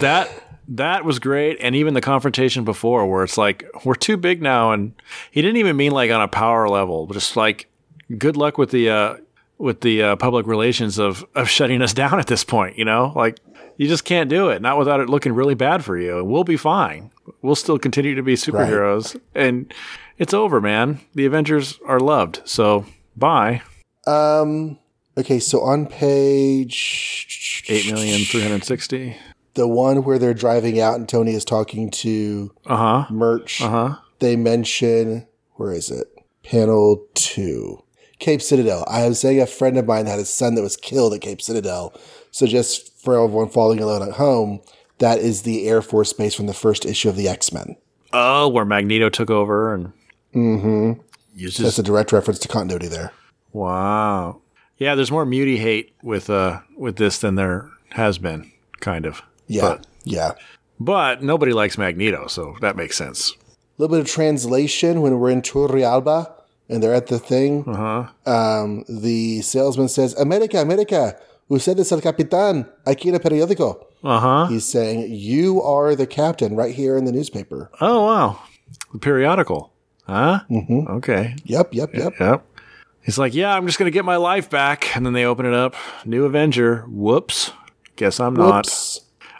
[0.00, 0.28] That
[0.66, 4.72] that was great, and even the confrontation before, where it's like we're too big now,
[4.72, 4.92] and
[5.30, 7.70] he didn't even mean like on a power level, but just like
[8.18, 9.16] good luck with the uh,
[9.56, 12.76] with the uh, public relations of of shutting us down at this point.
[12.76, 13.38] You know, like
[13.76, 16.18] you just can't do it, not without it looking really bad for you.
[16.18, 17.12] And we'll be fine.
[17.40, 19.72] We'll still continue to be superheroes, and
[20.18, 20.98] it's over, man.
[21.14, 22.84] The Avengers are loved, so
[23.16, 23.62] bye.
[24.08, 24.78] Um,
[25.16, 29.16] okay, so on page Eight million three hundred sixty.
[29.54, 33.12] the one where they're driving out and Tony is talking to Uh huh.
[33.12, 33.60] Murch.
[33.62, 33.96] Uh huh.
[34.18, 36.06] they mention where is it?
[36.42, 37.82] Panel two.
[38.18, 38.84] Cape Citadel.
[38.88, 41.42] I was saying a friend of mine had a son that was killed at Cape
[41.42, 41.92] Citadel.
[42.30, 44.60] So just for everyone falling alone at home,
[44.98, 47.76] that is the Air Force base from the first issue of the X Men.
[48.12, 49.92] Oh, where Magneto took over and
[50.34, 51.00] mm-hmm.
[51.34, 53.12] uses That's a direct reference to continuity there.
[53.52, 54.40] Wow.
[54.78, 58.50] Yeah, there's more muty hate with uh with this than there has been,
[58.80, 59.22] kind of.
[59.46, 59.62] Yeah.
[59.62, 60.32] But, yeah.
[60.80, 63.32] but nobody likes Magneto, so that makes sense.
[63.32, 66.32] A little bit of translation when we're in Turrialba
[66.68, 67.64] and they're at the thing.
[67.66, 68.06] Uh-huh.
[68.30, 71.16] Um, the salesman says, America, America,
[71.48, 73.86] usted es el capitán aquí en el periódico.
[74.02, 74.46] Uh-huh.
[74.46, 77.70] He's saying, You are the captain right here in the newspaper.
[77.80, 78.42] Oh wow.
[78.92, 79.72] The periodical.
[80.06, 80.40] Huh?
[80.50, 80.88] Mm-hmm.
[80.98, 81.36] Okay.
[81.44, 82.12] Yep, yep, yep.
[82.20, 82.46] Yep.
[83.04, 84.96] He's like, Yeah, I'm just gonna get my life back.
[84.96, 85.76] And then they open it up.
[86.04, 86.84] New Avenger.
[86.88, 87.52] Whoops.
[87.96, 88.68] Guess I'm not.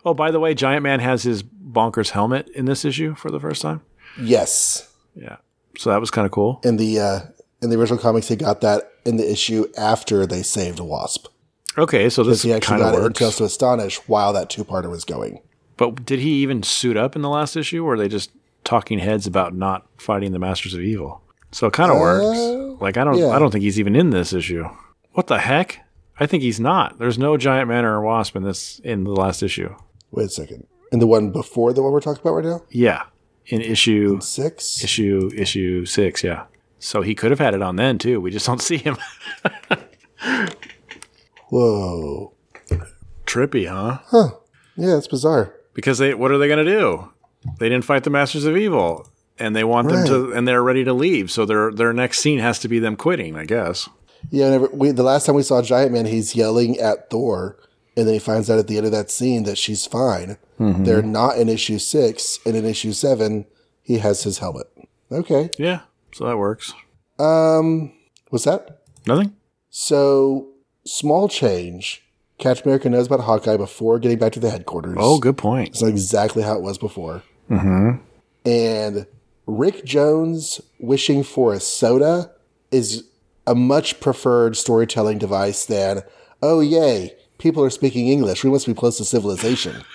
[0.05, 3.41] Oh, by the way, Giant Man has his bonkers helmet in this issue for the
[3.41, 3.81] first time.
[4.21, 4.93] Yes.
[5.15, 5.37] Yeah.
[5.77, 6.61] So that was kind of cool.
[6.62, 7.21] In the uh,
[7.62, 11.27] in the original comics, he got that in the issue after they saved Wasp.
[11.77, 13.19] Okay, so this He actually got it works.
[13.19, 15.41] Tales to Astonish while that two parter was going.
[15.77, 18.31] But did he even suit up in the last issue, or are they just
[18.62, 21.21] talking heads about not fighting the Masters of Evil?
[21.55, 22.81] So it kind of uh, works.
[22.83, 23.29] Like I don't, yeah.
[23.29, 24.69] I don't think he's even in this issue.
[25.13, 25.79] What the heck?
[26.19, 26.99] I think he's not.
[26.99, 29.73] There's no giant man or wasp in this in the last issue.
[30.11, 30.67] Wait a second.
[30.91, 32.63] In the one before the one we're talking about right now?
[32.71, 33.05] Yeah,
[33.47, 34.83] in issue Six?
[34.83, 36.25] issue issue six.
[36.25, 36.47] Yeah.
[36.81, 38.21] So he could have had it on then too.
[38.21, 38.97] We just don't see him.
[41.51, 42.33] Whoa.
[43.27, 43.99] Trippy, huh?
[44.07, 44.31] Huh.
[44.77, 45.55] Yeah, that's bizarre.
[45.73, 47.13] Because they, what are they going to do?
[47.59, 50.85] They didn't fight the Masters of Evil, and they want them to, and they're ready
[50.85, 51.30] to leave.
[51.30, 53.89] So their their next scene has to be them quitting, I guess.
[54.30, 57.57] Yeah, we, the last time we saw Giant Man, he's yelling at Thor,
[57.97, 60.39] and then he finds out at the end of that scene that she's fine.
[60.59, 63.45] They're not in issue six, and in issue seven,
[63.82, 64.66] he has his helmet.
[65.11, 65.51] Okay.
[65.59, 65.80] Yeah,
[66.14, 66.72] so that works.
[67.18, 67.93] Um,
[68.30, 68.82] what's that?
[69.07, 69.35] Nothing.
[69.68, 70.49] So
[70.87, 72.03] small change.
[72.39, 74.97] Captain America knows about Hawkeye before getting back to the headquarters.
[74.99, 75.70] Oh, good point.
[75.70, 77.22] It's not exactly how it was before.
[77.51, 77.99] Mm-hmm.
[78.49, 79.07] And
[79.47, 82.30] Rick Jones wishing for a soda
[82.70, 83.05] is
[83.47, 86.03] a much preferred storytelling device than,
[86.42, 88.42] oh, yay, people are speaking English.
[88.42, 89.82] We must be close to civilization.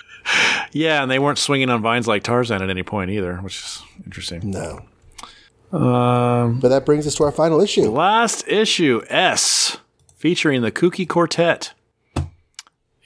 [0.72, 3.82] Yeah, and they weren't swinging on vines like Tarzan at any point either, which is
[4.04, 4.50] interesting.
[4.52, 4.78] No.
[5.76, 7.90] Um, But that brings us to our final issue.
[7.90, 9.78] last issue S,
[10.14, 11.72] featuring the Kooky Quartet.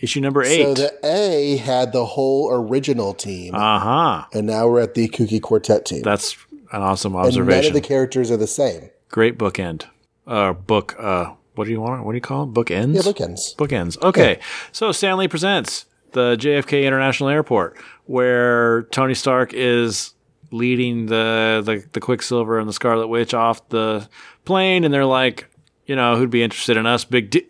[0.04, 0.62] Issue number eight.
[0.62, 4.24] So the A had the whole original team, Uh huh.
[4.32, 6.02] and now we're at the Kooky Quartet team.
[6.02, 6.36] That's
[6.72, 7.40] an awesome observation.
[7.42, 8.90] and none of the characters are the same.
[9.08, 9.84] Great bookend.
[10.26, 10.94] Uh, book.
[10.98, 12.04] Uh, what do you want?
[12.04, 12.46] What do you call it?
[12.46, 12.96] Book ends.
[12.96, 13.54] Yeah, bookends.
[13.56, 14.00] Bookends.
[14.02, 14.38] Okay.
[14.72, 17.76] So Stan Lee presents the JFK International Airport,
[18.06, 20.14] where Tony Stark is
[20.50, 24.08] leading the, the, the Quicksilver and the Scarlet Witch off the
[24.44, 25.48] plane, and they're like,
[25.86, 27.04] you know, who'd be interested in us?
[27.04, 27.46] Big D.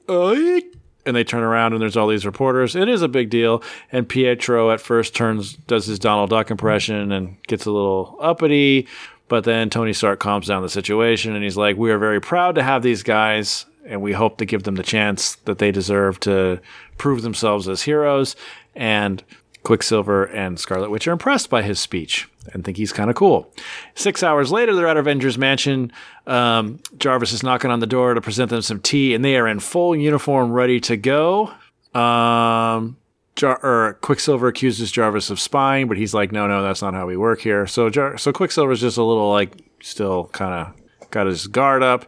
[1.06, 2.74] And they turn around and there's all these reporters.
[2.74, 3.62] It is a big deal.
[3.92, 8.88] And Pietro at first turns, does his Donald Duck impression and gets a little uppity.
[9.28, 12.54] But then Tony Stark calms down the situation and he's like, We are very proud
[12.54, 16.20] to have these guys and we hope to give them the chance that they deserve
[16.20, 16.60] to
[16.96, 18.34] prove themselves as heroes.
[18.74, 19.22] And
[19.64, 23.50] Quicksilver and Scarlet Witch are impressed by his speech and think he's kind of cool.
[23.94, 25.90] Six hours later, they're at Avengers Mansion.
[26.26, 29.48] Um, Jarvis is knocking on the door to present them some tea, and they are
[29.48, 31.50] in full uniform, ready to go.
[31.94, 32.96] Um,
[33.36, 37.06] Jar- or Quicksilver accuses Jarvis of spying, but he's like, "No, no, that's not how
[37.06, 41.26] we work here." So, Jar- so Quicksilver's just a little like still kind of got
[41.26, 42.06] his guard up.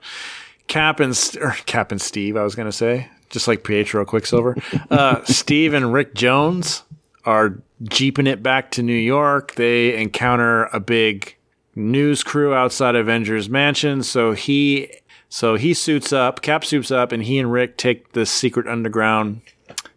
[0.69, 4.57] Cap and or Cap and Steve, I was gonna say, just like Pietro Quicksilver.
[4.91, 6.83] Uh, Steve and Rick Jones
[7.27, 9.57] are jeeping it back to New York.
[9.57, 11.37] They encounter a big
[11.75, 14.03] news crew outside Avengers Mansion.
[14.03, 14.91] So he
[15.29, 19.43] so he suits up, Cap suits up, and he and Rick take the secret underground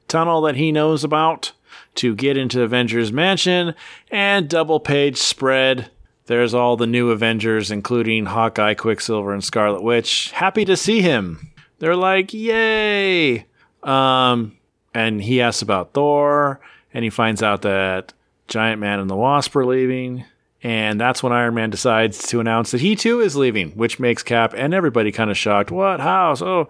[0.07, 1.53] tunnel that he knows about
[1.95, 3.75] to get into Avengers Mansion
[4.09, 5.91] and double page spread.
[6.25, 10.32] There's all the new Avengers, including Hawkeye, Quicksilver, and Scarlet Witch.
[10.32, 11.51] Happy to see him.
[11.80, 13.45] They're like, yay!
[13.84, 14.57] Um,
[14.93, 16.59] and he asks about Thor
[16.93, 18.13] and he finds out that
[18.47, 20.25] Giant Man and the Wasp are leaving.
[20.61, 24.23] And that's when Iron Man decides to announce that he too is leaving, which makes
[24.23, 25.71] Cap and everybody kind of shocked.
[25.71, 26.01] What?
[26.01, 26.33] How?
[26.33, 26.67] So,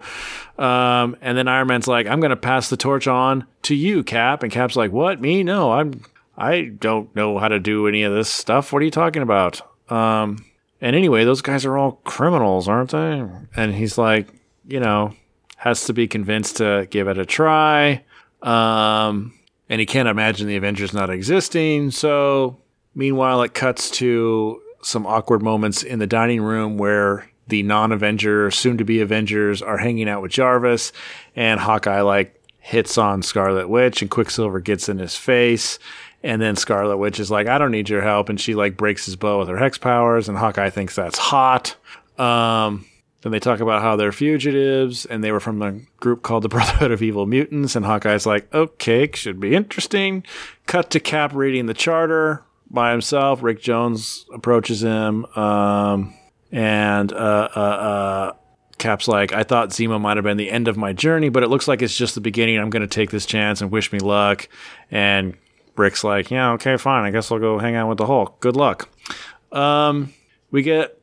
[0.56, 4.04] Um, and then Iron Man's like, I'm going to pass the torch on to you,
[4.04, 4.44] Cap.
[4.44, 5.20] And Cap's like, What?
[5.20, 5.42] Me?
[5.42, 6.02] No, I'm.
[6.38, 8.72] I don't know how to do any of this stuff.
[8.72, 9.60] What are you talking about?
[9.90, 10.44] Um,
[10.80, 13.24] and anyway, those guys are all criminals, aren't they?
[13.56, 14.28] And he's like,
[14.66, 15.14] you know,
[15.56, 18.04] has to be convinced to give it a try.
[18.40, 19.34] Um,
[19.70, 21.92] and he can't imagine the Avengers not existing.
[21.92, 22.58] So,
[22.94, 29.00] meanwhile, it cuts to some awkward moments in the dining room where the non-Avenger, soon-to-be
[29.00, 30.92] Avengers, are hanging out with Jarvis,
[31.34, 35.78] and Hawkeye like hits on Scarlet Witch, and Quicksilver gets in his face.
[36.22, 38.28] And then Scarlet Witch is like, I don't need your help.
[38.28, 40.28] And she like breaks his bow with her hex powers.
[40.28, 41.76] And Hawkeye thinks that's hot.
[42.18, 42.84] Um,
[43.22, 46.48] then they talk about how they're fugitives and they were from a group called the
[46.50, 47.76] Brotherhood of Evil Mutants.
[47.76, 50.24] And Hawkeye's like, okay, should be interesting.
[50.66, 53.42] Cut to Cap reading the charter by himself.
[53.42, 55.26] Rick Jones approaches him.
[55.36, 56.14] Um,
[56.50, 58.32] and uh, uh, uh,
[58.78, 61.48] Cap's like, I thought Zemo might have been the end of my journey, but it
[61.48, 62.58] looks like it's just the beginning.
[62.58, 64.48] I'm going to take this chance and wish me luck.
[64.90, 65.36] And
[65.76, 67.04] Rick's like, yeah, okay, fine.
[67.04, 68.40] I guess I'll go hang out with the Hulk.
[68.40, 68.88] Good luck.
[69.52, 70.14] Um,
[70.50, 70.98] we get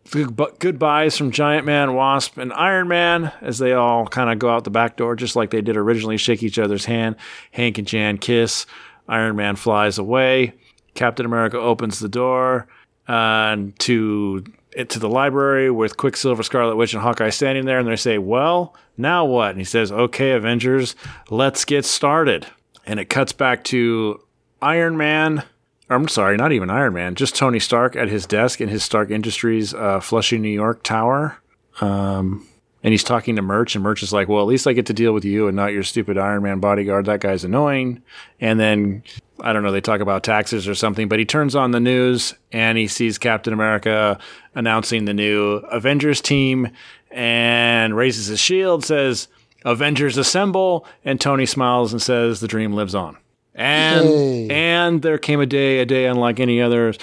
[0.60, 4.64] goodbyes from Giant Man, Wasp, and Iron Man as they all kind of go out
[4.64, 7.16] the back door, just like they did originally, shake each other's hand.
[7.52, 8.66] Hank and Jan kiss.
[9.08, 10.54] Iron Man flies away.
[10.96, 12.68] Captain America opens the door
[13.08, 14.44] uh, and to
[14.90, 18.76] to the library with Quicksilver, Scarlet Witch, and Hawkeye standing there, and they say, "Well,
[18.98, 20.96] now what?" And he says, "Okay, Avengers,
[21.30, 22.48] let's get started."
[22.86, 24.22] And it cuts back to
[24.62, 25.44] Iron Man.
[25.90, 29.10] I'm sorry, not even Iron Man, just Tony Stark at his desk in his Stark
[29.10, 31.38] Industries uh, Flushing, New York tower.
[31.80, 32.46] Um,
[32.84, 34.94] and he's talking to Murch, and Murch is like, Well, at least I get to
[34.94, 37.06] deal with you and not your stupid Iron Man bodyguard.
[37.06, 38.02] That guy's annoying.
[38.40, 39.04] And then,
[39.40, 42.34] I don't know, they talk about taxes or something, but he turns on the news
[42.52, 44.20] and he sees Captain America
[44.56, 46.70] announcing the new Avengers team
[47.12, 49.28] and raises his shield, says,
[49.66, 50.86] Avengers assemble.
[51.04, 53.18] And Tony smiles and says, The dream lives on.
[53.58, 54.48] And Yay.
[54.50, 56.98] and there came a day, a day unlike any others,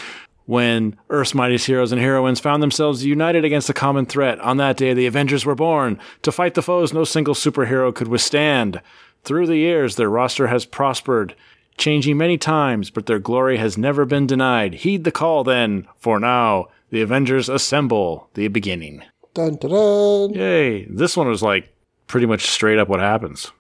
[0.46, 4.38] when Earth's mightiest heroes and heroines found themselves united against a common threat.
[4.40, 8.09] On that day, the Avengers were born to fight the foes no single superhero could
[8.09, 8.80] withstand.
[9.24, 11.34] Through the years, their roster has prospered,
[11.76, 14.74] changing many times, but their glory has never been denied.
[14.74, 18.28] Heed the call, then, for now, the Avengers assemble.
[18.34, 19.02] The beginning.
[19.32, 20.34] Dun, dun, dun.
[20.34, 20.84] Yay!
[20.84, 21.74] This one was like
[22.07, 23.50] pretty much straight up what happens.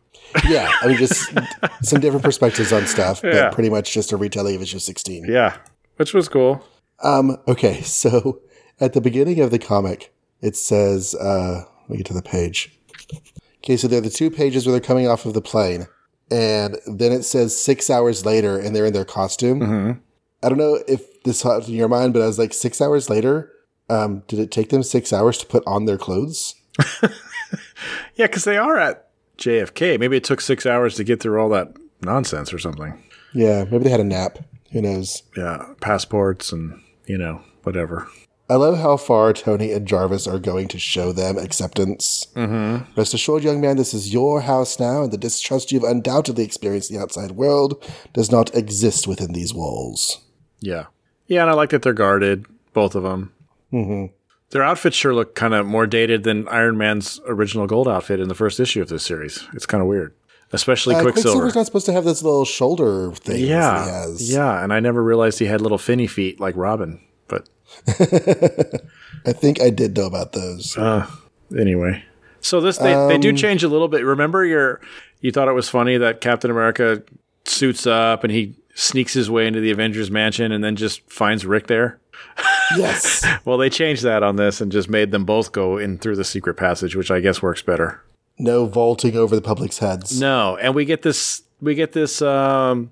[0.48, 1.32] Yeah, I mean, just
[1.82, 3.50] some different perspectives on stuff, but Yeah.
[3.50, 5.26] pretty much just a retelling of issue 16.
[5.28, 5.56] Yeah,
[5.96, 6.62] which was cool.
[7.02, 8.40] Um, okay, so
[8.80, 12.76] at the beginning of the comic, it says, uh, let me get to the page.
[13.58, 15.86] Okay, so they're the two pages where they're coming off of the plane,
[16.30, 20.02] and then it says six hours later, and they're in their costume.
[20.42, 23.08] I don't know if this thought in your mind, but I was like, six hours
[23.08, 23.50] later,
[23.88, 26.54] um, did it take them six hours to put on their clothes?
[28.16, 29.08] Yeah, because they are at
[29.38, 29.98] JFK.
[29.98, 33.02] Maybe it took six hours to get through all that nonsense or something.
[33.32, 34.38] Yeah, maybe they had a nap.
[34.72, 35.22] Who knows?
[35.36, 38.08] Yeah, passports and, you know, whatever.
[38.48, 42.26] I love how far Tony and Jarvis are going to show them acceptance.
[42.36, 42.92] Mm-hmm.
[42.94, 46.90] Rest assured, young man, this is your house now, and the distrust you've undoubtedly experienced
[46.90, 47.82] in the outside world
[48.12, 50.20] does not exist within these walls.
[50.60, 50.86] Yeah.
[51.26, 53.32] Yeah, and I like that they're guarded, both of them.
[53.72, 54.12] Mm-hmm.
[54.54, 58.28] Their outfits sure look kind of more dated than Iron Man's original gold outfit in
[58.28, 59.44] the first issue of this series.
[59.52, 60.14] It's kind of weird.
[60.52, 61.40] especially Uh, Quicksilver.
[61.42, 63.38] Quicksilver's not supposed to have this little shoulder thing.
[63.38, 64.32] he Yeah, has.
[64.32, 67.00] yeah, and I never realized he had little finny feet like Robin.
[67.26, 67.48] But
[69.26, 70.76] I think I did know about those.
[70.76, 71.06] uh,
[71.58, 72.04] anyway,
[72.40, 74.04] so this they, they do change a little bit.
[74.04, 74.80] Remember, your
[75.20, 77.02] you thought it was funny that Captain America
[77.44, 81.44] suits up and he sneaks his way into the Avengers mansion and then just finds
[81.46, 81.98] Rick there.
[82.76, 83.24] Yes.
[83.44, 86.24] Well, they changed that on this and just made them both go in through the
[86.24, 88.00] secret passage, which I guess works better.
[88.38, 90.18] No vaulting over the public's heads.
[90.20, 92.90] No, and we get this we get this um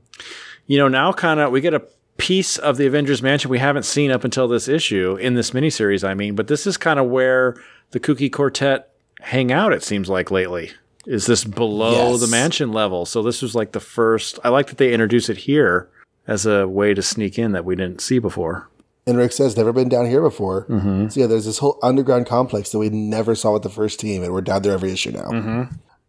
[0.66, 1.82] you know, now kind of we get a
[2.18, 6.06] piece of the Avengers mansion we haven't seen up until this issue in this miniseries,
[6.06, 7.56] I mean, but this is kind of where
[7.90, 10.70] the Kooky Quartet hang out it seems like lately.
[11.06, 12.20] Is this below Yes.
[12.20, 13.06] the mansion level?
[13.06, 15.88] So this was like the first I like that they introduce it here
[16.28, 18.68] as a way to sneak in that we didn't see before.
[19.06, 20.66] And Rick says, never been down here before.
[21.08, 24.22] So yeah, there's this whole underground complex that we never saw with the first team,
[24.22, 25.28] and we're down there every issue now.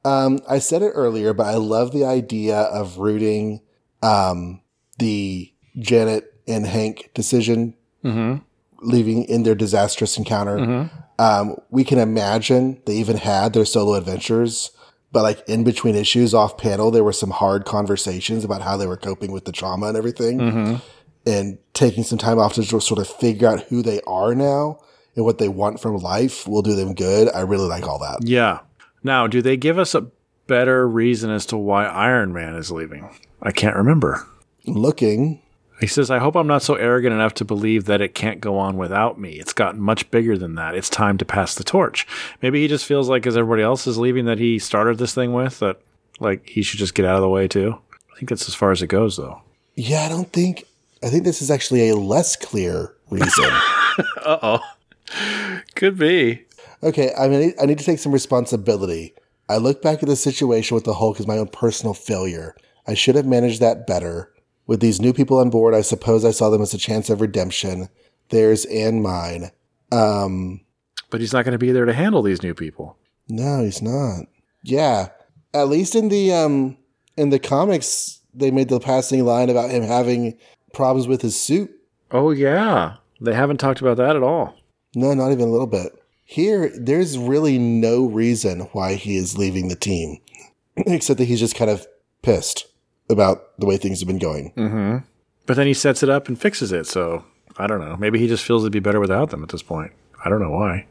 [0.06, 3.62] Um, I said it earlier, but I love the idea of rooting
[4.02, 4.62] um,
[5.00, 7.74] the Janet and Hank decision,
[8.82, 10.90] leaving in their disastrous encounter.
[11.20, 14.72] Um, we can imagine they even had their solo adventures,
[15.12, 18.88] but like in between issues off panel, there were some hard conversations about how they
[18.88, 20.82] were coping with the trauma and everything
[21.26, 24.80] and taking some time off to just sort of figure out who they are now
[25.16, 27.30] and what they want from life will do them good.
[27.34, 28.20] I really like all that.
[28.28, 28.60] Yeah.
[29.04, 30.08] Now, do they give us a
[30.48, 33.10] better reason as to why Iron Man is leaving?
[33.42, 34.26] I can't remember.
[34.66, 35.42] Looking,
[35.82, 38.58] He says, I hope I'm not so arrogant enough to believe that it can't go
[38.58, 39.34] on without me.
[39.34, 40.76] It's gotten much bigger than that.
[40.76, 42.08] It's time to pass the torch.
[42.42, 45.34] Maybe he just feels like, as everybody else is leaving that he started this thing
[45.34, 45.82] with, that
[46.20, 47.78] like he should just get out of the way too.
[48.14, 49.42] I think that's as far as it goes, though.
[49.76, 50.66] yeah, I don't think,
[51.04, 53.50] I think this is actually a less clear reason.
[54.26, 54.60] Uh oh.
[55.76, 56.46] Could be.
[56.82, 59.14] okay, I mean, I need to take some responsibility.
[59.50, 62.56] I look back at the situation with the Hulk as my own personal failure.
[62.88, 64.32] I should have managed that better.
[64.66, 67.22] With these new people on board, I suppose I saw them as a chance of
[67.22, 67.90] redemption,
[68.30, 69.52] theirs and mine.
[69.92, 70.62] Um,
[71.12, 72.98] But he's not going to be there to handle these new people.
[73.30, 74.26] No, he's not.
[74.64, 75.10] Yeah,
[75.54, 76.78] at least in the um
[77.16, 80.38] in the comics, they made the passing line about him having
[80.74, 81.72] problems with his suit.
[82.12, 82.98] Oh, yeah.
[83.22, 84.56] They haven't talked about that at all.
[84.96, 85.94] No, not even a little bit.
[86.26, 90.20] Here, there's really no reason why he is leaving the team,
[90.78, 91.88] except that he's just kind of
[92.22, 92.68] pissed
[93.10, 94.52] about the way things have been going.
[94.58, 94.98] Mm-hmm.
[95.46, 96.88] But then he sets it up and fixes it.
[96.88, 97.26] So
[97.58, 97.98] I don't know.
[97.98, 99.92] Maybe he just feels it'd be better without them at this point.
[100.24, 100.88] I don't know why.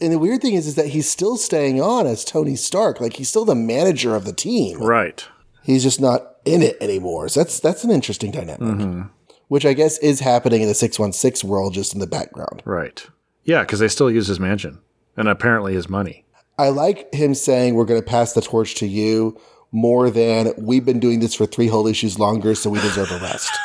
[0.00, 3.00] And the weird thing is, is that he's still staying on as Tony Stark.
[3.00, 4.78] Like he's still the manager of the team.
[4.78, 5.26] Right.
[5.62, 7.28] He's just not in it anymore.
[7.28, 9.02] So that's that's an interesting dynamic, mm-hmm.
[9.48, 12.62] Which I guess is happening in the six one six world, just in the background.
[12.64, 13.06] Right.
[13.44, 14.78] Yeah, because they still use his mansion
[15.16, 16.24] and apparently his money.
[16.58, 19.38] I like him saying we're going to pass the torch to you
[19.72, 23.18] more than we've been doing this for three whole issues longer, so we deserve a
[23.18, 23.50] rest.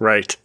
[0.00, 0.36] Right.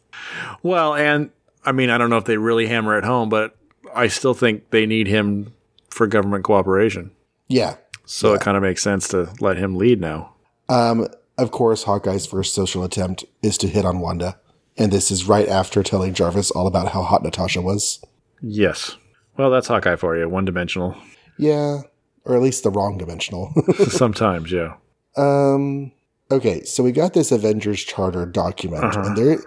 [0.63, 1.29] Well, and
[1.63, 3.55] I mean, I don't know if they really hammer it home, but
[3.93, 5.53] I still think they need him
[5.91, 7.11] for government cooperation.
[7.47, 7.75] yeah.
[8.05, 10.33] So it kind of makes sense to let him lead now.
[10.67, 11.07] Um,
[11.37, 14.39] of course, Hawkeye's first social attempt is to hit on Wanda.
[14.77, 18.03] And this is right after telling Jarvis all about how hot Natasha was.
[18.41, 18.97] Yes.
[19.37, 20.95] Well, that's Hawkeye for you, one dimensional.
[21.37, 21.81] Yeah.
[22.25, 23.53] Or at least the wrong dimensional.
[23.89, 24.75] Sometimes, yeah.
[25.17, 25.91] Um.
[26.31, 29.01] Okay, so we got this Avengers Charter document, uh-huh.
[29.01, 29.37] and there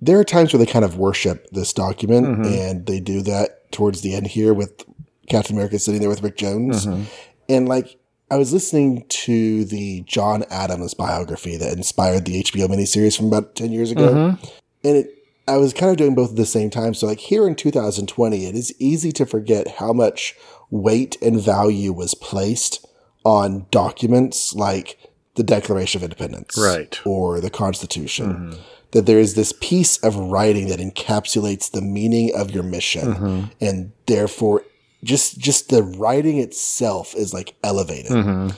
[0.00, 2.44] there are times where they kind of worship this document, mm-hmm.
[2.44, 4.84] and they do that towards the end here with
[5.28, 7.04] Captain America sitting there with Rick Jones, mm-hmm.
[7.48, 7.98] and like
[8.30, 13.54] I was listening to the John Adams biography that inspired the HBO miniseries from about
[13.54, 14.44] ten years ago, mm-hmm.
[14.84, 15.12] and it.
[15.48, 16.92] I was kind of doing both at the same time.
[16.92, 20.34] So, like here in 2020, it is easy to forget how much
[20.70, 22.84] weight and value was placed
[23.24, 24.98] on documents like
[25.36, 26.98] the Declaration of Independence, Right.
[27.04, 28.32] or the Constitution.
[28.32, 28.60] Mm-hmm.
[28.90, 33.44] That there is this piece of writing that encapsulates the meaning of your mission, mm-hmm.
[33.60, 34.64] and therefore,
[35.06, 38.12] just just the writing itself is like elevated.
[38.12, 38.50] Mm-hmm.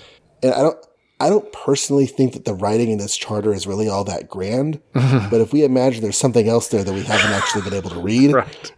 [0.43, 0.77] And I don't.
[1.21, 4.81] I don't personally think that the writing in this charter is really all that grand,
[4.93, 7.99] but if we imagine there's something else there that we haven't actually been able to
[8.01, 8.73] read, Right.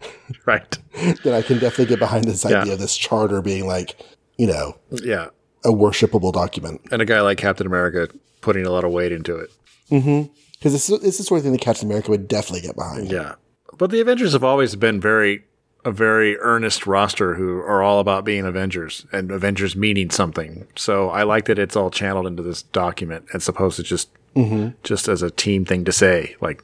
[0.47, 0.77] Right.
[1.23, 2.61] then I can definitely get behind this Yeah.
[2.61, 3.95] idea of this charter being like,
[4.39, 5.27] you know, Yeah.
[5.63, 6.81] a worshipable document.
[6.91, 8.07] And a guy like Captain America
[8.41, 9.51] putting a lot of weight into it.
[9.91, 10.33] Mm-hmm.
[10.53, 12.75] Because this, is- this is the sort of thing that Captain America would definitely get
[12.75, 13.11] behind.
[13.11, 13.35] Yeah.
[13.77, 15.43] But the Avengers have always been very
[15.83, 20.67] a very earnest roster who are all about being Avengers and Avengers meaning something.
[20.75, 24.69] So I like that it's all channeled into this document as opposed to just mm-hmm.
[24.83, 26.35] just as a team thing to say.
[26.41, 26.63] Like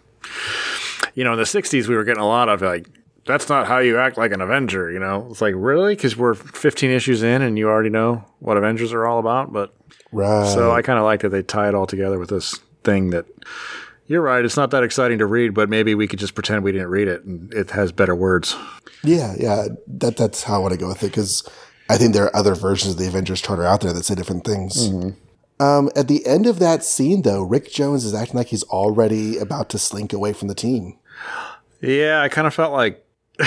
[1.16, 2.88] you know, in the '60s we were getting a lot of like.
[3.26, 5.28] That's not how you act like an Avenger, you know.
[5.30, 9.06] It's like really because we're 15 issues in and you already know what Avengers are
[9.06, 9.52] all about.
[9.52, 9.76] But
[10.12, 10.48] Right.
[10.48, 13.26] So I kind of like that they tie it all together with this thing that
[14.08, 14.44] you're right.
[14.44, 17.08] It's not that exciting to read, but maybe we could just pretend we didn't read
[17.08, 18.56] it and it has better words.
[19.04, 19.68] yeah, yeah.
[19.88, 21.48] That that's how I want to go with it because
[21.90, 24.46] I think there are other versions of the Avengers Charter out there that say different
[24.46, 24.90] things.
[25.60, 29.38] Um, at the end of that scene, though, Rick Jones is acting like he's already
[29.38, 30.98] about to slink away from the team.
[31.82, 33.04] Yeah, I kind of felt like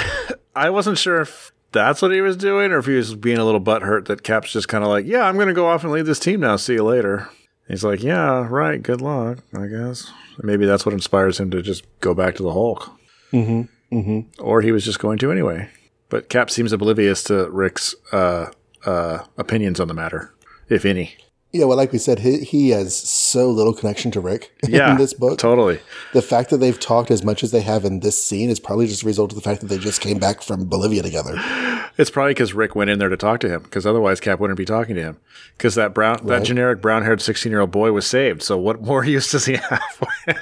[0.56, 3.44] I wasn't sure if that's what he was doing or if he was being a
[3.44, 5.92] little butthurt that Cap's just kind of like, yeah, I'm going to go off and
[5.92, 6.56] lead this team now.
[6.56, 7.28] See you later.
[7.68, 8.82] He's like, yeah, right.
[8.82, 10.10] Good luck, I guess.
[10.42, 12.90] Maybe that's what inspires him to just go back to the Hulk.
[13.32, 13.96] Mm-hmm.
[13.96, 14.42] Mm-hmm.
[14.42, 15.68] Or he was just going to anyway.
[16.08, 18.50] But Cap seems oblivious to Rick's uh,
[18.84, 20.34] uh, opinions on the matter,
[20.68, 21.16] if any.
[21.52, 24.98] Yeah, well, like we said, he, he has so little connection to Rick Yeah, in
[24.98, 25.38] this book.
[25.38, 25.80] totally.
[26.12, 28.86] The fact that they've talked as much as they have in this scene is probably
[28.86, 31.34] just a result of the fact that they just came back from Bolivia together.
[31.98, 34.56] It's probably because Rick went in there to talk to him, because otherwise Cap wouldn't
[34.56, 35.18] be talking to him.
[35.58, 38.42] Because that brown, that generic brown-haired sixteen-year-old boy was saved.
[38.42, 40.02] So what more use does he have?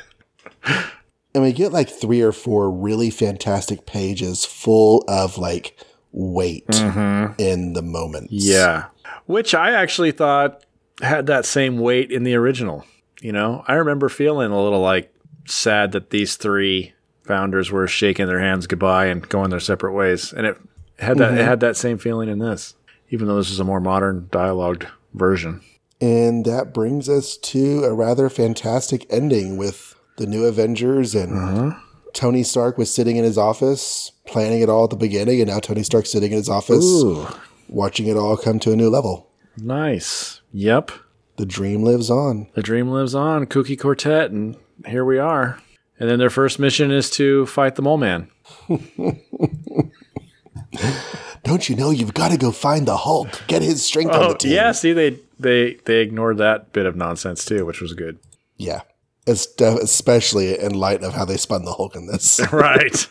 [1.35, 5.77] And we get like three or four really fantastic pages full of like
[6.13, 7.33] weight mm-hmm.
[7.39, 8.33] in the moments.
[8.33, 8.87] yeah,
[9.27, 10.65] which I actually thought
[11.01, 12.85] had that same weight in the original.
[13.21, 15.13] You know, I remember feeling a little like
[15.47, 16.93] sad that these three
[17.23, 20.57] founders were shaking their hands goodbye and going their separate ways, and it
[20.99, 21.45] had that it mm-hmm.
[21.45, 22.75] had that same feeling in this,
[23.11, 25.61] even though this is a more modern dialogued version.
[26.01, 31.79] And that brings us to a rather fantastic ending with the new Avengers and mm-hmm.
[32.13, 35.59] Tony Stark was sitting in his office planning it all at the beginning, and now
[35.59, 37.27] Tony Stark's sitting in his office Ooh,
[37.69, 39.31] watching it all come to a new level.
[39.57, 40.38] nice.
[40.53, 40.93] Yep.
[41.37, 42.49] The dream lives on.
[42.55, 45.61] The dream lives on, Kooky Quartet, and here we are.
[46.01, 48.29] And then their first mission is to fight the Mole Man.
[51.45, 54.35] Don't you know you've got to go find the Hulk, get his strength on the
[54.37, 54.53] team?
[54.53, 58.19] Oh, yeah, see, they they they ignored that bit of nonsense too, which was good.
[58.57, 58.83] Yeah.
[59.27, 62.41] Especially in light of how they spun the Hulk in this.
[62.53, 63.07] Right.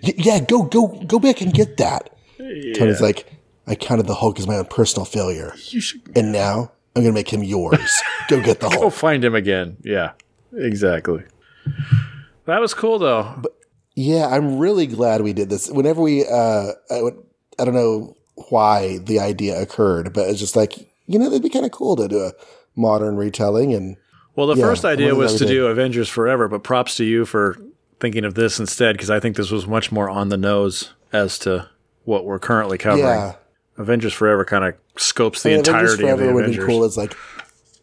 [0.00, 2.16] Yeah, go go go back and get that.
[2.38, 3.26] Tony's like,
[3.66, 7.12] I counted the Hulk as my own personal failure, you should and now I'm gonna
[7.12, 8.02] make him yours.
[8.28, 9.76] go get the go find him again.
[9.82, 10.12] Yeah,
[10.54, 11.22] exactly.
[12.46, 13.42] That was cool though.
[13.94, 15.70] Yeah, I'm really glad we did this.
[15.70, 17.22] Whenever we, uh, I, would-
[17.58, 18.14] I don't know
[18.50, 20.74] why the idea occurred, but it's just like
[21.06, 22.32] you know, that'd be kind of cool to do a
[22.74, 23.72] modern retelling.
[23.72, 23.96] And
[24.34, 27.56] Well, the Yeah, first idea was to do Avengers Forever, but props to you for
[28.00, 31.38] thinking of this instead because I think this was much more on the nose as
[31.40, 31.68] to
[32.04, 33.04] what we're currently covering.
[33.06, 33.36] yeah,
[33.78, 36.50] Avengers Forever kind of scopes the I mean, Avengers entirety of the Forever would have
[36.50, 36.66] Avengers.
[36.66, 36.84] been cool.
[36.84, 37.16] It's like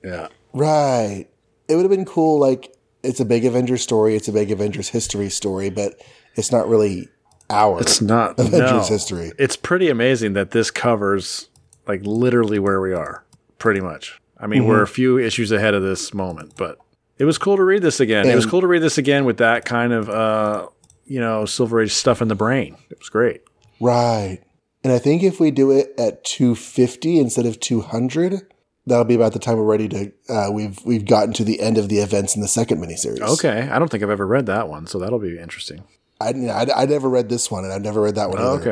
[0.03, 0.27] Yeah.
[0.53, 1.25] right.
[1.67, 2.39] It would have been cool.
[2.39, 4.15] Like it's a big Avengers story.
[4.15, 5.93] It's a big Avengers history story, but
[6.35, 7.09] it's not really
[7.49, 8.59] our It's not Avengers
[8.89, 8.95] no.
[8.95, 9.31] history.
[9.37, 11.49] It's pretty amazing that this covers
[11.87, 13.23] like literally where we are,
[13.59, 14.19] pretty much.
[14.37, 14.69] I mean, Mm-hmm.
[14.69, 16.77] we're a few issues ahead of this moment, but
[17.17, 18.27] it was cool to read this again.
[18.27, 20.67] it was cool to read this again with that kind of uh,
[21.05, 22.75] you know, Silver Age stuff in the brain.
[22.89, 23.41] It was great.
[23.81, 24.39] Right.
[24.83, 28.41] And I think if we do it at 250 instead of 200,
[28.85, 30.11] that'll be about the time we're ready to.
[30.29, 33.21] Uh, we've we've gotten to the end of the events in the second miniseries.
[33.21, 35.83] Okay, I don't think I've ever read that one, so that'll be interesting.
[36.19, 38.71] I, I I never read this one, and I've never read that one Oh, either.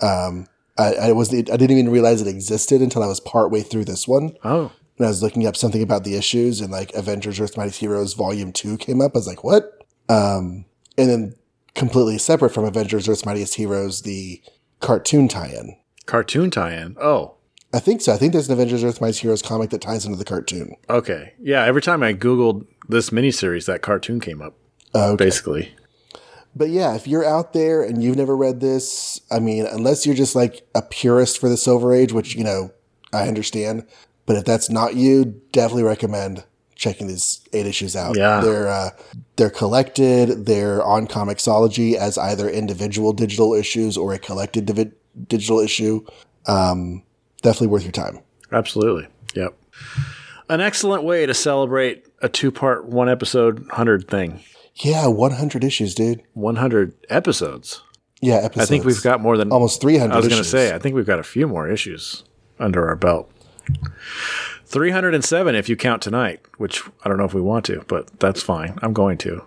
[0.00, 0.06] okay.
[0.06, 0.46] Um,
[0.78, 4.08] I, I was I didn't even realize it existed until I was partway through this
[4.08, 7.56] one, Oh, and I was looking up something about the issues, and like Avengers: Earth's
[7.58, 9.12] Mightiest Heroes Volume Two came up.
[9.14, 9.84] I was like, what?
[10.08, 10.64] Um,
[10.96, 11.34] and then
[11.74, 14.40] completely separate from Avengers: Earth's Mightiest Heroes, the
[14.80, 15.76] cartoon tie-in.
[16.06, 16.96] cartoon tie-in.
[17.00, 17.34] Oh,
[17.72, 18.12] I think so.
[18.12, 20.74] I think there's an Avengers: Earth Mightiest Heroes comic that ties into the cartoon.
[20.88, 21.34] okay.
[21.40, 24.54] Yeah, every time I googled this miniseries, that cartoon came up.
[24.94, 25.26] Uh, okay.
[25.26, 25.74] Basically,
[26.56, 30.16] But yeah, if you're out there and you've never read this, I mean, unless you're
[30.16, 32.72] just like a purist for the Silver Age, which, you know,
[33.12, 33.86] I understand.
[34.26, 36.42] But if that's not you, definitely recommend
[36.80, 38.16] checking these eight issues out.
[38.16, 38.40] Yeah.
[38.40, 38.90] They're, uh,
[39.36, 40.46] they're collected.
[40.46, 44.92] They're on Comixology as either individual digital issues or a collected divi-
[45.28, 46.04] digital issue.
[46.46, 47.02] Um,
[47.42, 48.20] definitely worth your time.
[48.50, 49.06] absolutely.
[49.34, 49.54] Yep.
[50.48, 54.40] An excellent way to celebrate a two-part, one-episode, hundred thing.
[54.76, 56.22] Yeah, 100 issues, dude.
[56.32, 57.82] 100 episodes.
[58.22, 58.66] Yeah, episodes.
[58.68, 60.94] I think we've got more than almost 300 I was going to say, I think
[60.96, 62.24] we've got a few more issues
[62.58, 63.30] under our belt.
[64.70, 68.42] 307 if you count tonight, which I don't know if we want to, but that's
[68.42, 68.78] fine.
[68.82, 69.42] I'm going to.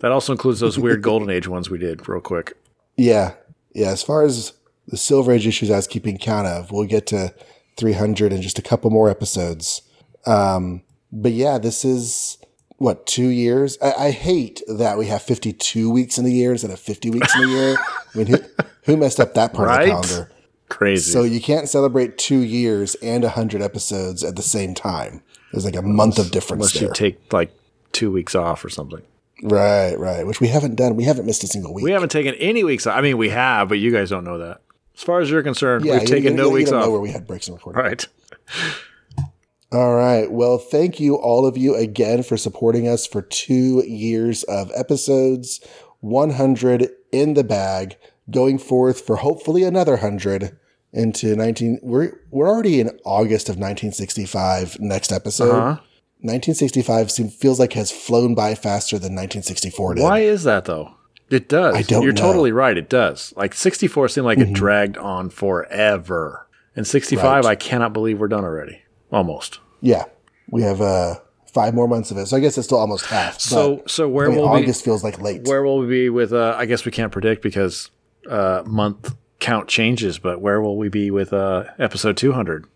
[0.00, 2.56] That also includes those weird Golden Age ones we did, real quick.
[2.96, 3.34] Yeah.
[3.74, 3.88] Yeah.
[3.88, 4.52] As far as
[4.86, 7.34] the Silver Age issues I was keeping count of, we'll get to
[7.78, 9.82] 300 in just a couple more episodes.
[10.26, 12.36] Um, but yeah, this is
[12.76, 13.78] what, two years?
[13.82, 17.34] I, I hate that we have 52 weeks in the year instead of 50 weeks
[17.34, 17.76] in the year.
[18.14, 18.36] I mean, who,
[18.84, 19.88] who messed up that part Right?
[19.90, 20.32] of the calendar?
[20.68, 21.10] Crazy.
[21.10, 25.22] So you can't celebrate two years and a hundred episodes at the same time.
[25.52, 26.88] There's like a month of difference Unless there.
[26.88, 27.50] you take like
[27.92, 29.02] two weeks off or something.
[29.42, 30.26] right, right.
[30.26, 30.94] Which we haven't done.
[30.96, 31.84] We haven't missed a single week.
[31.84, 32.96] We haven't taken any weeks off.
[32.96, 34.60] I mean, we have, but you guys don't know that.
[34.96, 36.86] As far as you're concerned, yeah, we've you- taken you- no you weeks don't know
[36.86, 36.92] off.
[36.92, 37.82] where we had breaks in recording.
[37.82, 38.06] Right.
[39.72, 40.30] All right.
[40.30, 45.60] Well, thank you all of you again for supporting us for two years of episodes,
[46.00, 47.96] 100 in the bag,
[48.30, 50.58] going forth for hopefully another 100
[50.92, 51.80] into 19.
[51.82, 55.50] We're, we're already in August of 1965, next episode.
[55.54, 55.80] Uh-huh.
[56.20, 60.02] 1965 seem, feels like has flown by faster than 1964 did.
[60.02, 60.94] Why is that though?
[61.30, 61.74] It does.
[61.74, 62.20] I don't You're know.
[62.20, 62.26] Mm-hmm.
[62.26, 62.76] totally right.
[62.76, 63.32] It does.
[63.36, 66.48] Like 64 seemed like it dragged on forever.
[66.74, 67.50] And 65, Right.
[67.50, 68.82] I cannot believe we're done already.
[69.12, 69.60] Almost.
[69.80, 70.04] Yeah.
[70.50, 71.16] We have uh,
[71.52, 72.26] five more months of it.
[72.26, 73.40] So I guess it's still almost half.
[73.40, 75.44] So, so where I mean, will August feels like late.
[75.46, 76.32] Where will we be with?
[76.32, 77.90] Uh, I guess we can't predict because
[78.28, 80.18] uh, month count changes.
[80.18, 82.66] But where will we be with uh, episode 200?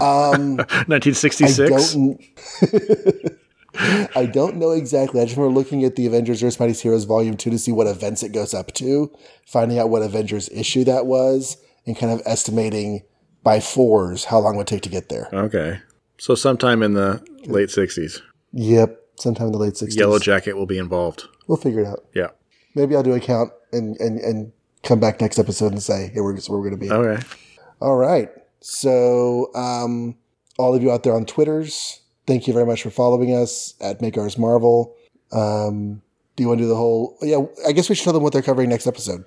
[0.00, 1.60] Um, 1966.
[1.60, 2.20] I don't.
[4.14, 5.20] I don't know exactly.
[5.20, 7.86] I just remember looking at the Avengers: Earth's Mightiest Heroes Volume Two to see what
[7.86, 9.10] events it goes up to,
[9.46, 11.56] finding out what Avengers issue that was,
[11.86, 13.02] and kind of estimating
[13.42, 15.28] by fours how long it would take to get there.
[15.32, 15.80] Okay.
[16.18, 18.20] So sometime in the late 60s,
[18.52, 19.98] Yep, sometime in the late sixties.
[19.98, 21.24] Yellow Jacket will be involved.
[21.48, 22.04] We'll figure it out.
[22.14, 22.28] Yeah.
[22.74, 24.52] Maybe I'll do a count and and and
[24.82, 27.22] come back next episode and say, "Here we're where we're going to be." Okay.
[27.80, 28.30] All right.
[28.60, 30.16] So, um,
[30.56, 34.00] all of you out there on Twitters, thank you very much for following us at
[34.00, 34.94] Make Ours Marvel.
[35.32, 36.00] Um,
[36.36, 37.16] do you want to do the whole?
[37.20, 39.24] Yeah, I guess we should tell them what they're covering next episode.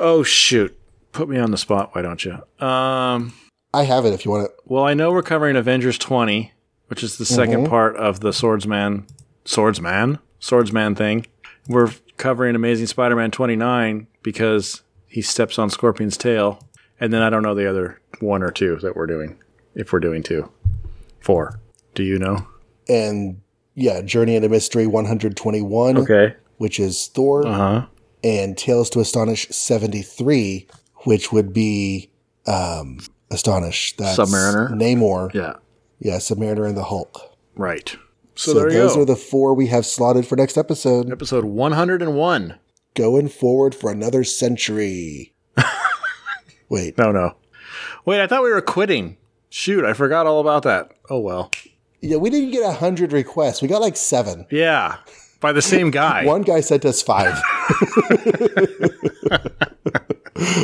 [0.00, 0.76] Oh shoot!
[1.12, 1.94] Put me on the spot.
[1.94, 2.32] Why don't you?
[2.64, 3.32] Um.
[3.74, 4.52] I have it if you want it.
[4.64, 6.50] Well, I know we're covering Avengers 20,
[6.86, 9.06] which is the 2nd part of the Swordsman,
[9.44, 11.26] Swordsman, Swordsman thing.
[11.68, 16.60] We're covering Amazing Spider-Man 29 because he steps on Scorpion's tail,
[17.00, 19.38] and then I don't know the other one or two that we're doing.
[19.74, 20.50] If we're doing two,
[21.20, 21.60] four.
[21.94, 22.46] Do you know?
[22.88, 23.40] And
[23.74, 26.34] yeah, Journey into Mystery 121, Okay.
[26.58, 27.86] which is Thor, Uh huh.
[28.24, 30.66] and Tales to Astonish 73,
[31.04, 32.10] which would be
[32.46, 32.98] um,
[33.30, 33.96] Astonish.
[33.96, 34.70] That's Submariner?
[34.70, 35.34] Namor.
[35.34, 35.54] Yeah.
[35.98, 37.18] Yeah, Submariner and the Hulk.
[37.56, 37.96] Right.
[38.36, 41.10] So, So, those are the four we have slotted for next episode.
[41.10, 42.58] Episode 101.
[42.94, 45.32] going forward for another century.
[46.68, 47.36] Wait, No, no.
[48.04, 49.16] Wait, I thought we were quitting.
[49.50, 50.92] Shoot, I forgot all about that.
[51.10, 51.50] Oh well.
[52.00, 53.62] yeah, we didn't get a hundred requests.
[53.62, 54.46] We got like seven.
[54.50, 54.96] Yeah.
[55.40, 56.24] By the same guy.
[56.26, 57.40] One guy sent us five.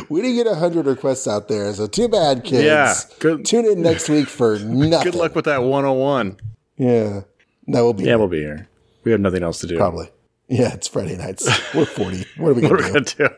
[0.09, 2.65] we didn't get a hundred requests out there, so too bad, kids.
[2.65, 5.13] Yeah, good- Tune in next week for nothing.
[5.13, 6.39] Good luck with that 101.
[6.77, 7.23] Yeah,
[7.69, 8.69] that will be Yeah, we'll be here.
[9.05, 9.77] We have nothing else to do.
[9.77, 10.11] probably.
[10.49, 11.47] Yeah, it's Friday nights.
[11.75, 12.25] We're forty.
[12.37, 13.13] What are we gonna What are we do?
[13.15, 13.31] gonna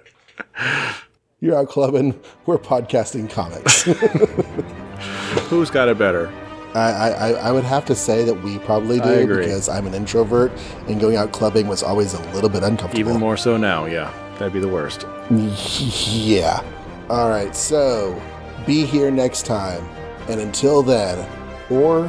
[0.59, 0.95] do?
[1.41, 2.18] You're out clubbing.
[2.47, 3.83] We're podcasting comics.
[5.49, 6.33] Who's got it better?
[6.75, 10.51] I, I, I would have to say that we probably do because I'm an introvert
[10.89, 12.98] and going out clubbing was always a little bit uncomfortable.
[12.98, 13.85] Even more so now.
[13.85, 15.07] Yeah, that'd be the worst.
[15.31, 16.62] Yeah.
[17.11, 17.55] All right.
[17.55, 18.20] So
[18.66, 19.85] be here next time.
[20.28, 21.28] And until then,
[21.70, 22.07] or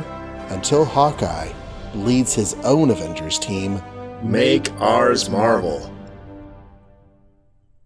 [0.50, 1.52] until Hawkeye
[1.96, 3.82] leads his own Avengers team,
[4.24, 5.95] Make ours Marvel.